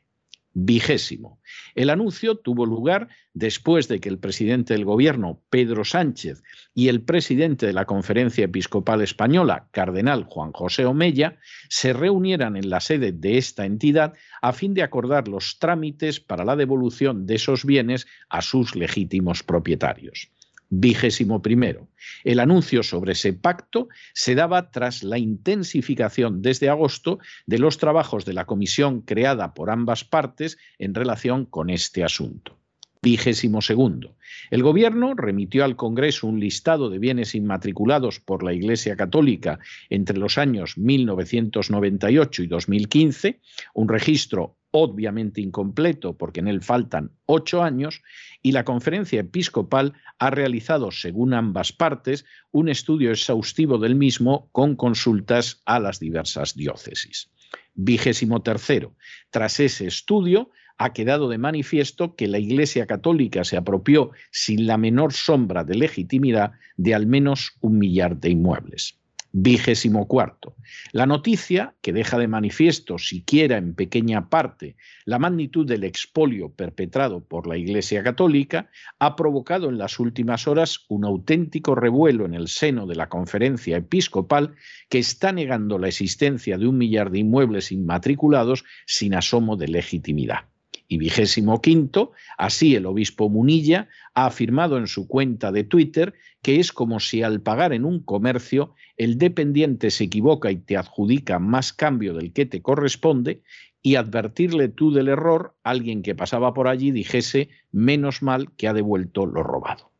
vigésimo. 0.55 1.41
El 1.75 1.89
anuncio 1.89 2.37
tuvo 2.37 2.65
lugar 2.65 3.09
después 3.33 3.89
de 3.89 3.99
que 3.99 4.07
el 4.07 4.17
presidente 4.17 4.73
del 4.73 4.85
gobierno, 4.85 5.41
Pedro 5.49 5.83
Sánchez, 5.83 6.41
y 6.73 6.87
el 6.87 7.01
presidente 7.01 7.67
de 7.67 7.73
la 7.73 7.85
Conferencia 7.85 8.45
Episcopal 8.45 9.01
Española, 9.01 9.67
Cardenal 9.71 10.23
Juan 10.23 10.53
José 10.53 10.85
Omeya, 10.85 11.37
se 11.69 11.91
reunieran 11.91 12.55
en 12.55 12.69
la 12.69 12.79
sede 12.79 13.11
de 13.11 13.37
esta 13.37 13.65
entidad 13.65 14.13
a 14.41 14.53
fin 14.53 14.73
de 14.73 14.81
acordar 14.81 15.27
los 15.27 15.59
trámites 15.59 16.21
para 16.21 16.45
la 16.45 16.55
devolución 16.55 17.27
de 17.27 17.35
esos 17.35 17.65
bienes 17.65 18.07
a 18.29 18.41
sus 18.41 18.75
legítimos 18.75 19.43
propietarios 19.43 20.31
vigésimo 20.69 21.41
primero. 21.41 21.87
El 22.23 22.39
anuncio 22.39 22.83
sobre 22.83 23.13
ese 23.13 23.33
pacto 23.33 23.87
se 24.13 24.35
daba 24.35 24.71
tras 24.71 25.03
la 25.03 25.17
intensificación 25.17 26.41
desde 26.41 26.69
agosto 26.69 27.19
de 27.45 27.59
los 27.59 27.77
trabajos 27.77 28.25
de 28.25 28.33
la 28.33 28.45
comisión 28.45 29.01
creada 29.01 29.53
por 29.53 29.69
ambas 29.69 30.03
partes 30.03 30.57
en 30.79 30.93
relación 30.93 31.45
con 31.45 31.69
este 31.69 32.03
asunto. 32.03 32.57
Vigésimo 33.05 33.61
segundo. 33.61 34.15
El 34.49 34.63
Gobierno 34.63 35.13
remitió 35.13 35.63
al 35.63 35.75
Congreso 35.75 36.25
un 36.25 36.39
listado 36.39 36.89
de 36.89 36.97
bienes 36.97 37.35
inmatriculados 37.35 38.19
por 38.19 38.41
la 38.41 38.51
Iglesia 38.51 38.95
Católica 38.95 39.59
entre 39.91 40.17
los 40.17 40.39
años 40.39 40.75
1998 40.79 42.41
y 42.41 42.47
2015, 42.47 43.41
un 43.75 43.89
registro 43.89 44.57
obviamente 44.71 45.39
incompleto 45.39 46.17
porque 46.17 46.39
en 46.39 46.47
él 46.47 46.63
faltan 46.63 47.11
ocho 47.27 47.61
años, 47.61 48.01
y 48.41 48.53
la 48.53 48.65
conferencia 48.65 49.19
episcopal 49.19 49.93
ha 50.17 50.31
realizado, 50.31 50.89
según 50.89 51.35
ambas 51.35 51.73
partes, 51.73 52.25
un 52.51 52.69
estudio 52.69 53.11
exhaustivo 53.11 53.77
del 53.77 53.93
mismo 53.93 54.49
con 54.51 54.75
consultas 54.75 55.61
a 55.65 55.79
las 55.79 55.99
diversas 55.99 56.55
diócesis. 56.55 57.29
Vigésimo 57.75 58.41
tercero. 58.41 58.95
Tras 59.29 59.59
ese 59.59 59.85
estudio, 59.85 60.49
ha 60.77 60.93
quedado 60.93 61.29
de 61.29 61.37
manifiesto 61.37 62.15
que 62.15 62.27
la 62.27 62.39
Iglesia 62.39 62.85
Católica 62.85 63.43
se 63.43 63.57
apropió 63.57 64.11
sin 64.31 64.67
la 64.67 64.77
menor 64.77 65.13
sombra 65.13 65.63
de 65.63 65.75
legitimidad 65.75 66.53
de 66.77 66.93
al 66.93 67.07
menos 67.07 67.53
un 67.61 67.77
millar 67.79 68.17
de 68.17 68.29
inmuebles. 68.29 68.99
Vigésimo 69.37 70.07
cuarto. 70.07 70.55
La 70.93 71.05
noticia, 71.05 71.75
que 71.81 71.91
deja 71.91 72.17
de 72.17 72.29
manifiesto, 72.29 72.97
siquiera 72.97 73.57
en 73.57 73.75
pequeña 73.75 74.29
parte, 74.29 74.77
la 75.03 75.19
magnitud 75.19 75.67
del 75.67 75.83
expolio 75.83 76.53
perpetrado 76.53 77.21
por 77.21 77.45
la 77.45 77.57
Iglesia 77.57 78.01
Católica, 78.01 78.69
ha 78.97 79.17
provocado 79.17 79.67
en 79.67 79.77
las 79.77 79.99
últimas 79.99 80.47
horas 80.47 80.85
un 80.87 81.03
auténtico 81.03 81.75
revuelo 81.75 82.25
en 82.25 82.33
el 82.33 82.47
seno 82.47 82.87
de 82.87 82.95
la 82.95 83.09
conferencia 83.09 83.75
episcopal 83.75 84.55
que 84.87 84.99
está 84.99 85.33
negando 85.33 85.79
la 85.79 85.89
existencia 85.89 86.57
de 86.57 86.67
un 86.67 86.77
millar 86.77 87.11
de 87.11 87.19
inmuebles 87.19 87.73
inmatriculados 87.73 88.63
sin 88.85 89.15
asomo 89.15 89.57
de 89.57 89.67
legitimidad. 89.67 90.45
Y 90.87 90.97
vigésimo 90.97 91.61
quinto, 91.61 92.11
así 92.37 92.75
el 92.75 92.85
obispo 92.85 93.29
Munilla 93.29 93.89
ha 94.13 94.27
afirmado 94.27 94.77
en 94.77 94.87
su 94.87 95.07
cuenta 95.07 95.51
de 95.51 95.63
Twitter 95.63 96.13
que 96.41 96.59
es 96.59 96.71
como 96.71 96.99
si 96.99 97.23
al 97.23 97.41
pagar 97.41 97.73
en 97.73 97.85
un 97.85 98.01
comercio 98.03 98.75
el 98.97 99.17
dependiente 99.17 99.89
se 99.89 100.03
equivoca 100.03 100.51
y 100.51 100.57
te 100.57 100.77
adjudica 100.77 101.39
más 101.39 101.73
cambio 101.73 102.13
del 102.13 102.33
que 102.33 102.45
te 102.45 102.61
corresponde 102.61 103.41
y 103.81 103.95
advertirle 103.95 104.67
tú 104.69 104.91
del 104.91 105.07
error, 105.07 105.55
alguien 105.63 106.01
que 106.01 106.15
pasaba 106.15 106.53
por 106.53 106.67
allí 106.67 106.91
dijese 106.91 107.49
menos 107.71 108.21
mal 108.21 108.51
que 108.53 108.67
ha 108.67 108.73
devuelto 108.73 109.25
lo 109.25 109.43
robado. 109.43 109.91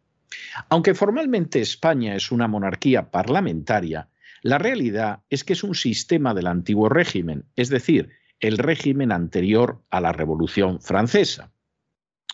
Aunque 0.70 0.94
formalmente 0.94 1.62
España 1.62 2.16
es 2.16 2.32
una 2.32 2.48
monarquía 2.48 3.12
parlamentaria, 3.12 4.10
la 4.42 4.58
realidad 4.58 5.22
es 5.30 5.44
que 5.44 5.54
es 5.54 5.64
un 5.64 5.76
sistema 5.76 6.34
del 6.34 6.48
antiguo 6.48 6.90
régimen, 6.90 7.46
es 7.56 7.70
decir, 7.70 8.10
el 8.40 8.58
régimen 8.58 9.12
anterior 9.12 9.82
a 9.90 10.02
la 10.02 10.12
Revolución 10.12 10.82
Francesa. 10.82 11.52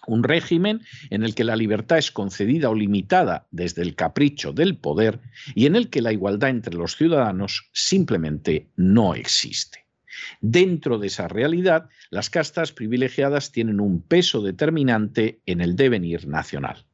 Un 0.07 0.23
régimen 0.23 0.81
en 1.11 1.23
el 1.23 1.35
que 1.35 1.43
la 1.43 1.55
libertad 1.55 1.99
es 1.99 2.11
concedida 2.11 2.69
o 2.69 2.75
limitada 2.75 3.47
desde 3.51 3.83
el 3.83 3.95
capricho 3.95 4.51
del 4.51 4.77
poder 4.77 5.19
y 5.53 5.67
en 5.67 5.75
el 5.75 5.89
que 5.89 6.01
la 6.01 6.11
igualdad 6.11 6.49
entre 6.49 6.75
los 6.75 6.95
ciudadanos 6.95 7.69
simplemente 7.71 8.71
no 8.75 9.13
existe. 9.13 9.85
Dentro 10.41 10.97
de 10.97 11.07
esa 11.07 11.27
realidad, 11.27 11.89
las 12.09 12.29
castas 12.29 12.71
privilegiadas 12.71 13.51
tienen 13.51 13.79
un 13.79 14.01
peso 14.01 14.41
determinante 14.41 15.41
en 15.45 15.61
el 15.61 15.75
devenir 15.75 16.27
nacional. 16.27 16.85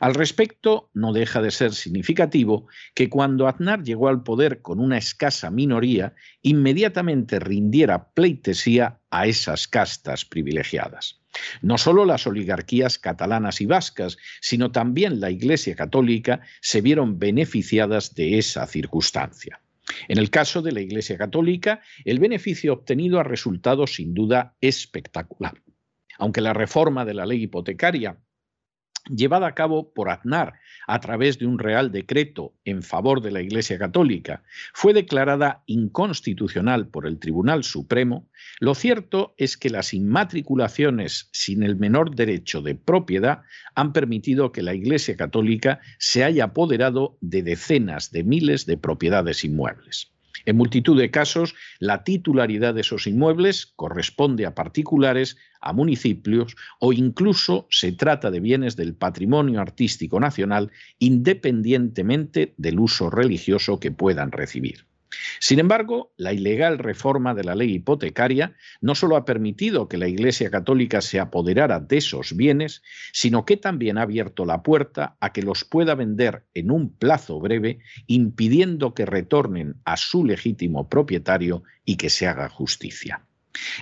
Al 0.00 0.14
respecto, 0.14 0.90
no 0.94 1.12
deja 1.12 1.42
de 1.42 1.50
ser 1.50 1.72
significativo 1.72 2.66
que 2.94 3.08
cuando 3.08 3.48
Aznar 3.48 3.82
llegó 3.82 4.08
al 4.08 4.22
poder 4.22 4.62
con 4.62 4.80
una 4.80 4.98
escasa 4.98 5.50
minoría, 5.50 6.14
inmediatamente 6.42 7.38
rindiera 7.38 8.10
pleitesía 8.10 9.00
a 9.10 9.26
esas 9.26 9.68
castas 9.68 10.24
privilegiadas. 10.24 11.20
No 11.60 11.78
solo 11.78 12.04
las 12.04 12.26
oligarquías 12.26 12.98
catalanas 12.98 13.60
y 13.60 13.66
vascas, 13.66 14.16
sino 14.40 14.72
también 14.72 15.20
la 15.20 15.30
Iglesia 15.30 15.74
Católica 15.76 16.40
se 16.60 16.80
vieron 16.80 17.18
beneficiadas 17.18 18.14
de 18.14 18.38
esa 18.38 18.66
circunstancia. 18.66 19.60
En 20.08 20.18
el 20.18 20.30
caso 20.30 20.62
de 20.62 20.72
la 20.72 20.80
Iglesia 20.80 21.16
Católica, 21.16 21.80
el 22.04 22.18
beneficio 22.18 22.72
obtenido 22.72 23.20
ha 23.20 23.22
resultado 23.22 23.86
sin 23.86 24.14
duda 24.14 24.56
espectacular. 24.60 25.62
Aunque 26.18 26.40
la 26.40 26.54
reforma 26.54 27.04
de 27.04 27.14
la 27.14 27.26
ley 27.26 27.42
hipotecaria 27.42 28.18
llevada 29.08 29.46
a 29.46 29.54
cabo 29.54 29.92
por 29.92 30.10
Aznar 30.10 30.54
a 30.86 31.00
través 31.00 31.38
de 31.38 31.46
un 31.46 31.58
real 31.58 31.90
decreto 31.90 32.54
en 32.64 32.82
favor 32.82 33.20
de 33.20 33.30
la 33.30 33.42
Iglesia 33.42 33.78
Católica, 33.78 34.42
fue 34.72 34.92
declarada 34.92 35.62
inconstitucional 35.66 36.88
por 36.88 37.06
el 37.06 37.18
Tribunal 37.18 37.64
Supremo, 37.64 38.28
lo 38.60 38.74
cierto 38.74 39.34
es 39.36 39.56
que 39.56 39.70
las 39.70 39.94
inmatriculaciones 39.94 41.28
sin 41.32 41.62
el 41.62 41.76
menor 41.76 42.14
derecho 42.14 42.62
de 42.62 42.74
propiedad 42.74 43.42
han 43.74 43.92
permitido 43.92 44.52
que 44.52 44.62
la 44.62 44.74
Iglesia 44.74 45.16
Católica 45.16 45.80
se 45.98 46.24
haya 46.24 46.44
apoderado 46.44 47.18
de 47.20 47.42
decenas 47.42 48.10
de 48.10 48.24
miles 48.24 48.66
de 48.66 48.76
propiedades 48.76 49.44
inmuebles. 49.44 50.15
En 50.46 50.56
multitud 50.56 50.96
de 50.98 51.10
casos, 51.10 51.54
la 51.80 52.04
titularidad 52.04 52.72
de 52.72 52.82
esos 52.82 53.06
inmuebles 53.08 53.66
corresponde 53.66 54.46
a 54.46 54.54
particulares, 54.54 55.36
a 55.60 55.72
municipios 55.72 56.56
o 56.78 56.92
incluso 56.92 57.66
se 57.68 57.90
trata 57.92 58.30
de 58.30 58.40
bienes 58.40 58.76
del 58.76 58.94
patrimonio 58.94 59.60
artístico 59.60 60.20
nacional 60.20 60.70
independientemente 61.00 62.54
del 62.56 62.78
uso 62.78 63.10
religioso 63.10 63.80
que 63.80 63.90
puedan 63.90 64.30
recibir. 64.30 64.86
Sin 65.40 65.58
embargo, 65.58 66.12
la 66.16 66.32
ilegal 66.32 66.78
reforma 66.78 67.34
de 67.34 67.44
la 67.44 67.54
ley 67.54 67.74
hipotecaria 67.74 68.54
no 68.80 68.94
solo 68.94 69.16
ha 69.16 69.24
permitido 69.24 69.88
que 69.88 69.98
la 69.98 70.08
Iglesia 70.08 70.50
Católica 70.50 71.00
se 71.00 71.20
apoderara 71.20 71.80
de 71.80 71.98
esos 71.98 72.36
bienes, 72.36 72.82
sino 73.12 73.44
que 73.44 73.56
también 73.56 73.98
ha 73.98 74.02
abierto 74.02 74.44
la 74.44 74.62
puerta 74.62 75.16
a 75.20 75.32
que 75.32 75.42
los 75.42 75.64
pueda 75.64 75.94
vender 75.94 76.44
en 76.54 76.70
un 76.70 76.94
plazo 76.94 77.40
breve, 77.40 77.80
impidiendo 78.06 78.94
que 78.94 79.06
retornen 79.06 79.76
a 79.84 79.96
su 79.96 80.24
legítimo 80.24 80.88
propietario 80.88 81.62
y 81.84 81.96
que 81.96 82.10
se 82.10 82.26
haga 82.26 82.48
justicia. 82.48 83.25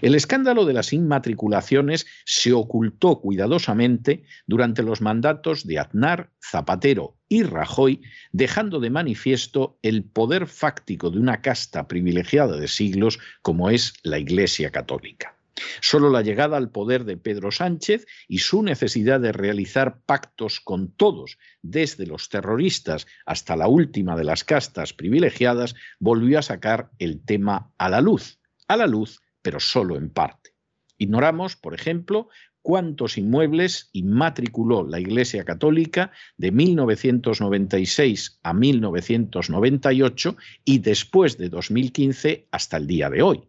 El 0.02 0.14
escándalo 0.14 0.64
de 0.64 0.72
las 0.72 0.92
inmatriculaciones 0.92 2.06
se 2.24 2.52
ocultó 2.52 3.20
cuidadosamente 3.20 4.24
durante 4.46 4.82
los 4.82 5.00
mandatos 5.00 5.66
de 5.66 5.78
Aznar, 5.78 6.30
Zapatero 6.40 7.16
y 7.28 7.42
Rajoy, 7.42 8.02
dejando 8.32 8.80
de 8.80 8.90
manifiesto 8.90 9.78
el 9.82 10.04
poder 10.04 10.46
fáctico 10.46 11.10
de 11.10 11.18
una 11.18 11.40
casta 11.40 11.88
privilegiada 11.88 12.56
de 12.56 12.68
siglos 12.68 13.18
como 13.42 13.70
es 13.70 13.94
la 14.02 14.18
Iglesia 14.18 14.70
Católica. 14.70 15.37
Solo 15.80 16.10
la 16.10 16.22
llegada 16.22 16.56
al 16.56 16.70
poder 16.70 17.04
de 17.04 17.16
Pedro 17.16 17.52
Sánchez 17.52 18.06
y 18.28 18.38
su 18.38 18.62
necesidad 18.62 19.20
de 19.20 19.32
realizar 19.32 20.00
pactos 20.04 20.60
con 20.60 20.90
todos, 20.92 21.38
desde 21.62 22.06
los 22.06 22.28
terroristas 22.28 23.06
hasta 23.24 23.56
la 23.56 23.68
última 23.68 24.16
de 24.16 24.24
las 24.24 24.44
castas 24.44 24.92
privilegiadas, 24.92 25.74
volvió 26.00 26.38
a 26.38 26.42
sacar 26.42 26.90
el 26.98 27.24
tema 27.24 27.72
a 27.78 27.88
la 27.88 28.00
luz, 28.00 28.40
a 28.66 28.76
la 28.76 28.87
luz 28.87 29.20
pero 29.44 29.61
solo 29.61 29.96
en 29.96 30.09
parte. 30.09 30.54
Ignoramos, 30.96 31.54
por 31.54 31.74
ejemplo, 31.74 32.28
cuántos 32.62 33.18
inmuebles 33.18 33.90
inmatriculó 33.92 34.88
la 34.88 34.98
Iglesia 34.98 35.44
Católica 35.44 36.12
de 36.38 36.50
1996 36.50 38.40
a 38.42 38.54
1998 38.54 40.37
y 40.64 40.78
después 40.78 41.37
de 41.37 41.50
2015 41.50 42.48
hasta 42.50 42.78
el 42.78 42.87
día 42.87 43.11
de 43.11 43.20
hoy. 43.20 43.42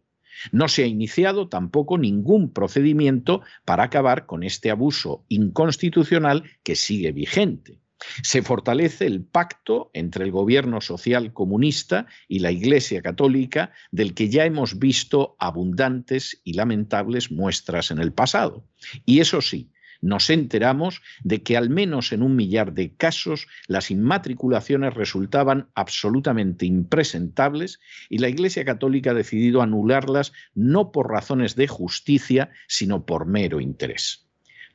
No 0.51 0.67
se 0.67 0.84
ha 0.84 0.88
iniciado 0.88 1.47
tampoco 1.47 1.97
ningún 1.97 2.51
procedimiento 2.51 3.41
para 3.63 3.84
acabar 3.86 4.25
con 4.25 4.43
este 4.43 4.69
abuso 4.71 5.23
inconstitucional 5.29 6.43
que 6.62 6.75
sigue 6.75 7.13
vigente. 7.13 7.79
Se 8.24 8.41
fortalece 8.41 9.06
el 9.06 9.24
pacto 9.24 9.91
entre 9.94 10.26
el 10.26 10.32
gobierno 10.32 10.82
social 10.82 11.34
comunista 11.34 12.08
y 12.28 12.39
la 12.39 12.52
Iglesia 12.52 13.02
católica 13.02 13.72
del 13.91 14.13
que 14.13 14.30
ya 14.30 14.46
hemos 14.46 14.80
visto 14.80 15.36
abundantes 15.39 16.41
y 16.44 16.54
lamentables 16.54 17.32
muestras 17.32 17.91
en 17.91 18.00
el 18.00 18.13
pasado. 18.13 18.65
Y 19.06 19.20
eso 19.20 19.41
sí, 19.41 19.70
nos 20.02 20.30
enteramos 20.30 21.02
de 21.24 21.41
que 21.41 21.58
al 21.58 21.70
menos 21.70 22.12
en 22.12 22.22
un 22.22 22.36
millar 22.36 22.74
de 22.74 22.94
casos 22.96 23.48
las 23.68 23.91
inmatriculaciones 23.91 24.94
resultaban 24.94 25.70
absolutamente 25.74 26.65
impresentables 26.65 27.80
y 28.10 28.20
la 28.20 28.30
Iglesia 28.30 28.65
Católica 28.65 29.12
ha 29.12 29.15
decidido 29.15 29.62
anularlas 29.62 30.34
no 30.54 30.91
por 30.91 31.10
razones 31.10 31.56
de 31.56 31.68
justicia, 31.68 32.52
sino 32.68 33.06
por 33.06 33.26
mero 33.26 33.60
interés. 33.60 34.24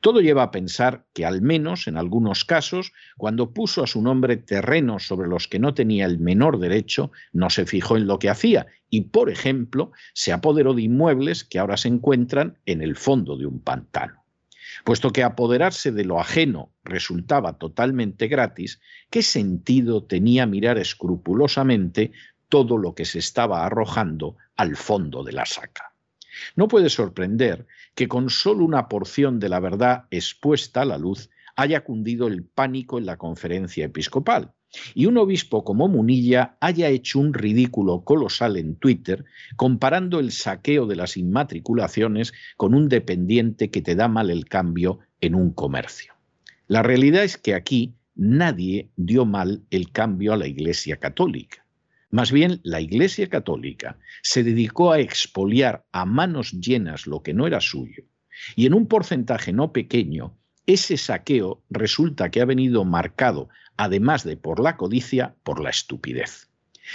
Todo 0.01 0.19
lleva 0.19 0.41
a 0.41 0.51
pensar 0.51 1.05
que 1.13 1.25
al 1.25 1.43
menos 1.43 1.87
en 1.87 1.95
algunos 1.95 2.43
casos, 2.43 2.91
cuando 3.17 3.53
puso 3.53 3.83
a 3.83 3.87
su 3.87 4.01
nombre 4.01 4.35
terrenos 4.35 5.05
sobre 5.05 5.29
los 5.29 5.47
que 5.47 5.59
no 5.59 5.75
tenía 5.75 6.07
el 6.07 6.17
menor 6.17 6.57
derecho, 6.57 7.11
no 7.33 7.51
se 7.51 7.67
fijó 7.67 7.97
en 7.97 8.07
lo 8.07 8.17
que 8.17 8.29
hacía 8.29 8.65
y, 8.89 9.01
por 9.01 9.29
ejemplo, 9.29 9.91
se 10.13 10.33
apoderó 10.33 10.73
de 10.73 10.81
inmuebles 10.81 11.43
que 11.43 11.59
ahora 11.59 11.77
se 11.77 11.87
encuentran 11.87 12.57
en 12.65 12.81
el 12.81 12.95
fondo 12.95 13.37
de 13.37 13.45
un 13.45 13.61
pantano. 13.61 14.25
Puesto 14.83 15.11
que 15.11 15.23
apoderarse 15.23 15.91
de 15.91 16.03
lo 16.03 16.19
ajeno 16.19 16.73
resultaba 16.83 17.59
totalmente 17.59 18.27
gratis, 18.27 18.81
¿qué 19.11 19.21
sentido 19.21 20.03
tenía 20.03 20.47
mirar 20.47 20.79
escrupulosamente 20.79 22.11
todo 22.49 22.77
lo 22.77 22.95
que 22.95 23.05
se 23.05 23.19
estaba 23.19 23.65
arrojando 23.67 24.35
al 24.55 24.75
fondo 24.75 25.23
de 25.23 25.33
la 25.33 25.45
saca? 25.45 25.90
No 26.55 26.67
puede 26.67 26.89
sorprender 26.89 27.67
que 27.95 28.07
con 28.07 28.29
solo 28.29 28.63
una 28.65 28.87
porción 28.87 29.39
de 29.39 29.49
la 29.49 29.59
verdad 29.59 30.05
expuesta 30.11 30.81
a 30.81 30.85
la 30.85 30.97
luz 30.97 31.29
haya 31.55 31.83
cundido 31.83 32.27
el 32.27 32.43
pánico 32.43 32.97
en 32.97 33.05
la 33.05 33.17
conferencia 33.17 33.85
episcopal 33.85 34.53
y 34.93 35.05
un 35.05 35.17
obispo 35.17 35.63
como 35.63 35.87
Munilla 35.87 36.57
haya 36.59 36.89
hecho 36.89 37.19
un 37.19 37.33
ridículo 37.33 38.03
colosal 38.03 38.57
en 38.57 38.75
Twitter 38.75 39.25
comparando 39.55 40.19
el 40.19 40.31
saqueo 40.31 40.85
de 40.85 40.95
las 40.95 41.17
inmatriculaciones 41.17 42.33
con 42.57 42.73
un 42.73 42.87
dependiente 42.89 43.69
que 43.69 43.81
te 43.81 43.95
da 43.95 44.07
mal 44.07 44.29
el 44.29 44.45
cambio 44.45 44.99
en 45.19 45.35
un 45.35 45.51
comercio. 45.51 46.13
La 46.67 46.83
realidad 46.83 47.23
es 47.23 47.37
que 47.37 47.53
aquí 47.53 47.95
nadie 48.15 48.89
dio 48.95 49.25
mal 49.25 49.63
el 49.71 49.91
cambio 49.91 50.33
a 50.33 50.37
la 50.37 50.47
Iglesia 50.47 50.97
Católica. 50.97 51.65
Más 52.11 52.33
bien, 52.33 52.59
la 52.63 52.81
Iglesia 52.81 53.29
Católica 53.29 53.97
se 54.21 54.43
dedicó 54.43 54.91
a 54.91 54.99
expoliar 54.99 55.85
a 55.93 56.05
manos 56.05 56.51
llenas 56.51 57.07
lo 57.07 57.23
que 57.23 57.33
no 57.33 57.47
era 57.47 57.61
suyo, 57.61 58.03
y 58.55 58.65
en 58.65 58.73
un 58.73 58.87
porcentaje 58.87 59.53
no 59.53 59.71
pequeño, 59.71 60.37
ese 60.65 60.97
saqueo 60.97 61.63
resulta 61.69 62.29
que 62.29 62.41
ha 62.41 62.45
venido 62.45 62.83
marcado, 62.83 63.49
además 63.77 64.25
de 64.25 64.35
por 64.35 64.59
la 64.59 64.75
codicia, 64.77 65.35
por 65.43 65.61
la 65.61 65.69
estupidez. 65.69 66.49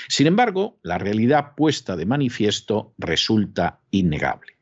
Sin 0.09 0.27
embargo, 0.27 0.79
la 0.83 0.99
realidad 0.99 1.55
puesta 1.57 1.97
de 1.97 2.07
manifiesto 2.07 2.95
resulta 2.99 3.81
innegable. 3.91 4.57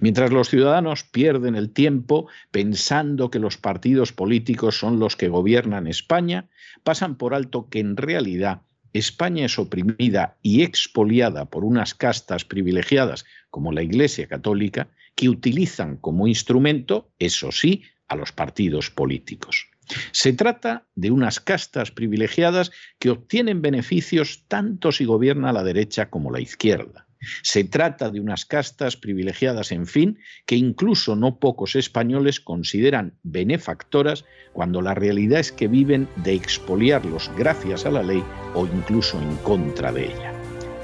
Mientras 0.00 0.30
los 0.30 0.48
ciudadanos 0.48 1.02
pierden 1.04 1.56
el 1.56 1.70
tiempo 1.70 2.28
pensando 2.50 3.30
que 3.30 3.38
los 3.38 3.56
partidos 3.56 4.12
políticos 4.12 4.78
son 4.78 4.98
los 5.00 5.16
que 5.16 5.28
gobiernan 5.28 5.86
España, 5.86 6.48
pasan 6.84 7.16
por 7.16 7.34
alto 7.34 7.68
que 7.68 7.80
en 7.80 7.96
realidad 7.96 8.62
España 8.92 9.46
es 9.46 9.58
oprimida 9.58 10.36
y 10.42 10.62
expoliada 10.62 11.46
por 11.46 11.64
unas 11.64 11.94
castas 11.94 12.44
privilegiadas 12.44 13.24
como 13.50 13.72
la 13.72 13.82
Iglesia 13.82 14.26
Católica, 14.26 14.88
que 15.14 15.28
utilizan 15.28 15.96
como 15.96 16.28
instrumento, 16.28 17.10
eso 17.18 17.50
sí, 17.52 17.82
a 18.06 18.16
los 18.16 18.32
partidos 18.32 18.90
políticos. 18.90 19.66
Se 20.12 20.32
trata 20.32 20.86
de 20.94 21.10
unas 21.10 21.40
castas 21.40 21.90
privilegiadas 21.90 22.70
que 22.98 23.10
obtienen 23.10 23.62
beneficios 23.62 24.44
tanto 24.48 24.92
si 24.92 25.04
gobierna 25.04 25.52
la 25.52 25.64
derecha 25.64 26.10
como 26.10 26.30
la 26.30 26.40
izquierda. 26.40 27.07
Se 27.42 27.64
trata 27.64 28.10
de 28.10 28.20
unas 28.20 28.44
castas 28.44 28.96
privilegiadas, 28.96 29.72
en 29.72 29.86
fin, 29.86 30.18
que 30.46 30.56
incluso 30.56 31.16
no 31.16 31.38
pocos 31.38 31.76
españoles 31.76 32.40
consideran 32.40 33.14
benefactoras 33.22 34.24
cuando 34.52 34.82
la 34.82 34.94
realidad 34.94 35.40
es 35.40 35.52
que 35.52 35.68
viven 35.68 36.08
de 36.16 36.34
expoliarlos 36.34 37.30
gracias 37.36 37.86
a 37.86 37.90
la 37.90 38.02
ley 38.02 38.22
o 38.54 38.66
incluso 38.66 39.20
en 39.20 39.36
contra 39.38 39.92
de 39.92 40.06
ella. 40.06 40.32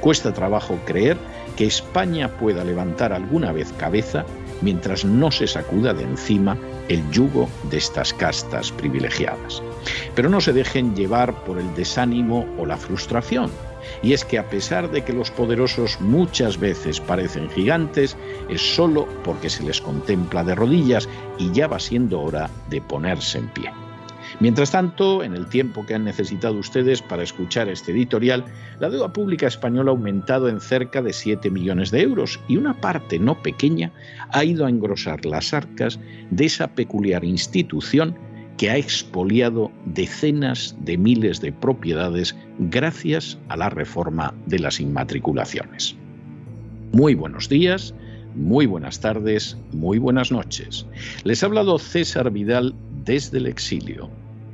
Cuesta 0.01 0.33
trabajo 0.35 0.79
creer 0.85 1.17
que 1.57 1.67
España 1.67 2.29
pueda 2.37 2.65
levantar 2.65 3.13
alguna 3.13 3.53
vez 3.53 3.73
cabeza 3.73 4.27
mientras 4.63 5.05
no 5.05 5.31
se 5.31 5.47
sacuda 5.47 5.93
de 5.95 6.05
encima 6.05 6.57
el 6.89 7.09
yugo 7.11 7.49
de 7.71 7.79
estas 7.79 8.13
castas 8.13 8.73
privilegiadas. 8.73 9.63
Pero 10.15 10.29
no 10.29 10.41
se 10.41 10.53
dejen 10.53 10.95
llevar 10.95 11.45
por 11.45 11.59
el 11.59 11.75
desánimo 11.75 12.47
o 12.59 12.67
la 12.67 12.77
frustración 12.77 13.51
y 14.03 14.13
es 14.13 14.25
que 14.25 14.39
a 14.39 14.49
pesar 14.49 14.91
de 14.91 15.03
que 15.03 15.13
los 15.13 15.31
poderosos 15.31 16.01
muchas 16.01 16.59
veces 16.59 17.01
parecen 17.01 17.51
gigantes, 17.51 18.17
es 18.49 18.75
solo 18.75 19.07
porque 19.25 19.51
se 19.51 19.63
les 19.63 19.81
contempla 19.81 20.45
de 20.45 20.55
rodillas 20.55 21.09
y 21.39 21.53
ya 21.53 21.67
va 21.67 21.79
siendo 21.79 22.21
hora 22.21 22.51
de 22.69 22.81
ponerse 22.81 23.39
en 23.39 23.49
pie. 23.49 23.84
Mientras 24.45 24.73
tanto, 24.73 25.23
en 25.25 25.33
el 25.33 25.47
tiempo 25.47 25.87
que 25.87 25.95
han 25.95 26.05
necesitado 26.05 26.59
ustedes 26.59 27.01
para 27.01 27.23
escuchar 27.23 27.71
este 27.71 27.93
editorial, 27.93 28.45
la 28.79 28.91
deuda 28.91 29.11
pública 29.11 29.47
española 29.47 29.91
ha 29.91 29.95
aumentado 29.95 30.51
en 30.51 30.61
cerca 30.61 31.01
de 31.01 31.15
7 31.15 31.51
millones 31.51 31.91
de 31.91 32.03
euros 32.03 32.39
y 32.47 32.59
una 32.59 32.79
parte 32.79 33.19
no 33.19 33.43
pequeña 33.43 33.91
ha 34.33 34.45
ido 34.45 34.67
a 34.67 34.69
engrosar 34.69 35.25
las 35.25 35.55
arcas 35.55 35.99
de 36.31 36.45
esa 36.45 36.69
peculiar 36.69 37.25
institución 37.25 38.19
que 38.59 38.69
ha 38.69 38.77
expoliado 38.77 39.73
decenas 39.87 40.77
de 40.81 40.99
miles 40.99 41.41
de 41.41 41.51
propiedades 41.51 42.37
gracias 42.59 43.39
a 43.49 43.57
la 43.57 43.71
reforma 43.71 44.35
de 44.45 44.59
las 44.59 44.79
inmatriculaciones. 44.79 45.97
Muy 46.93 47.15
buenos 47.15 47.49
días, 47.49 47.95
muy 48.35 48.67
buenas 48.67 49.01
tardes, 49.01 49.57
muy 49.73 49.97
buenas 49.97 50.31
noches. 50.31 50.85
Les 51.23 51.43
ha 51.43 51.47
hablado 51.47 51.79
César 51.79 52.31
Vidal 52.31 52.75
desde 53.07 53.39
el 53.39 53.47
exilio. 53.47 54.11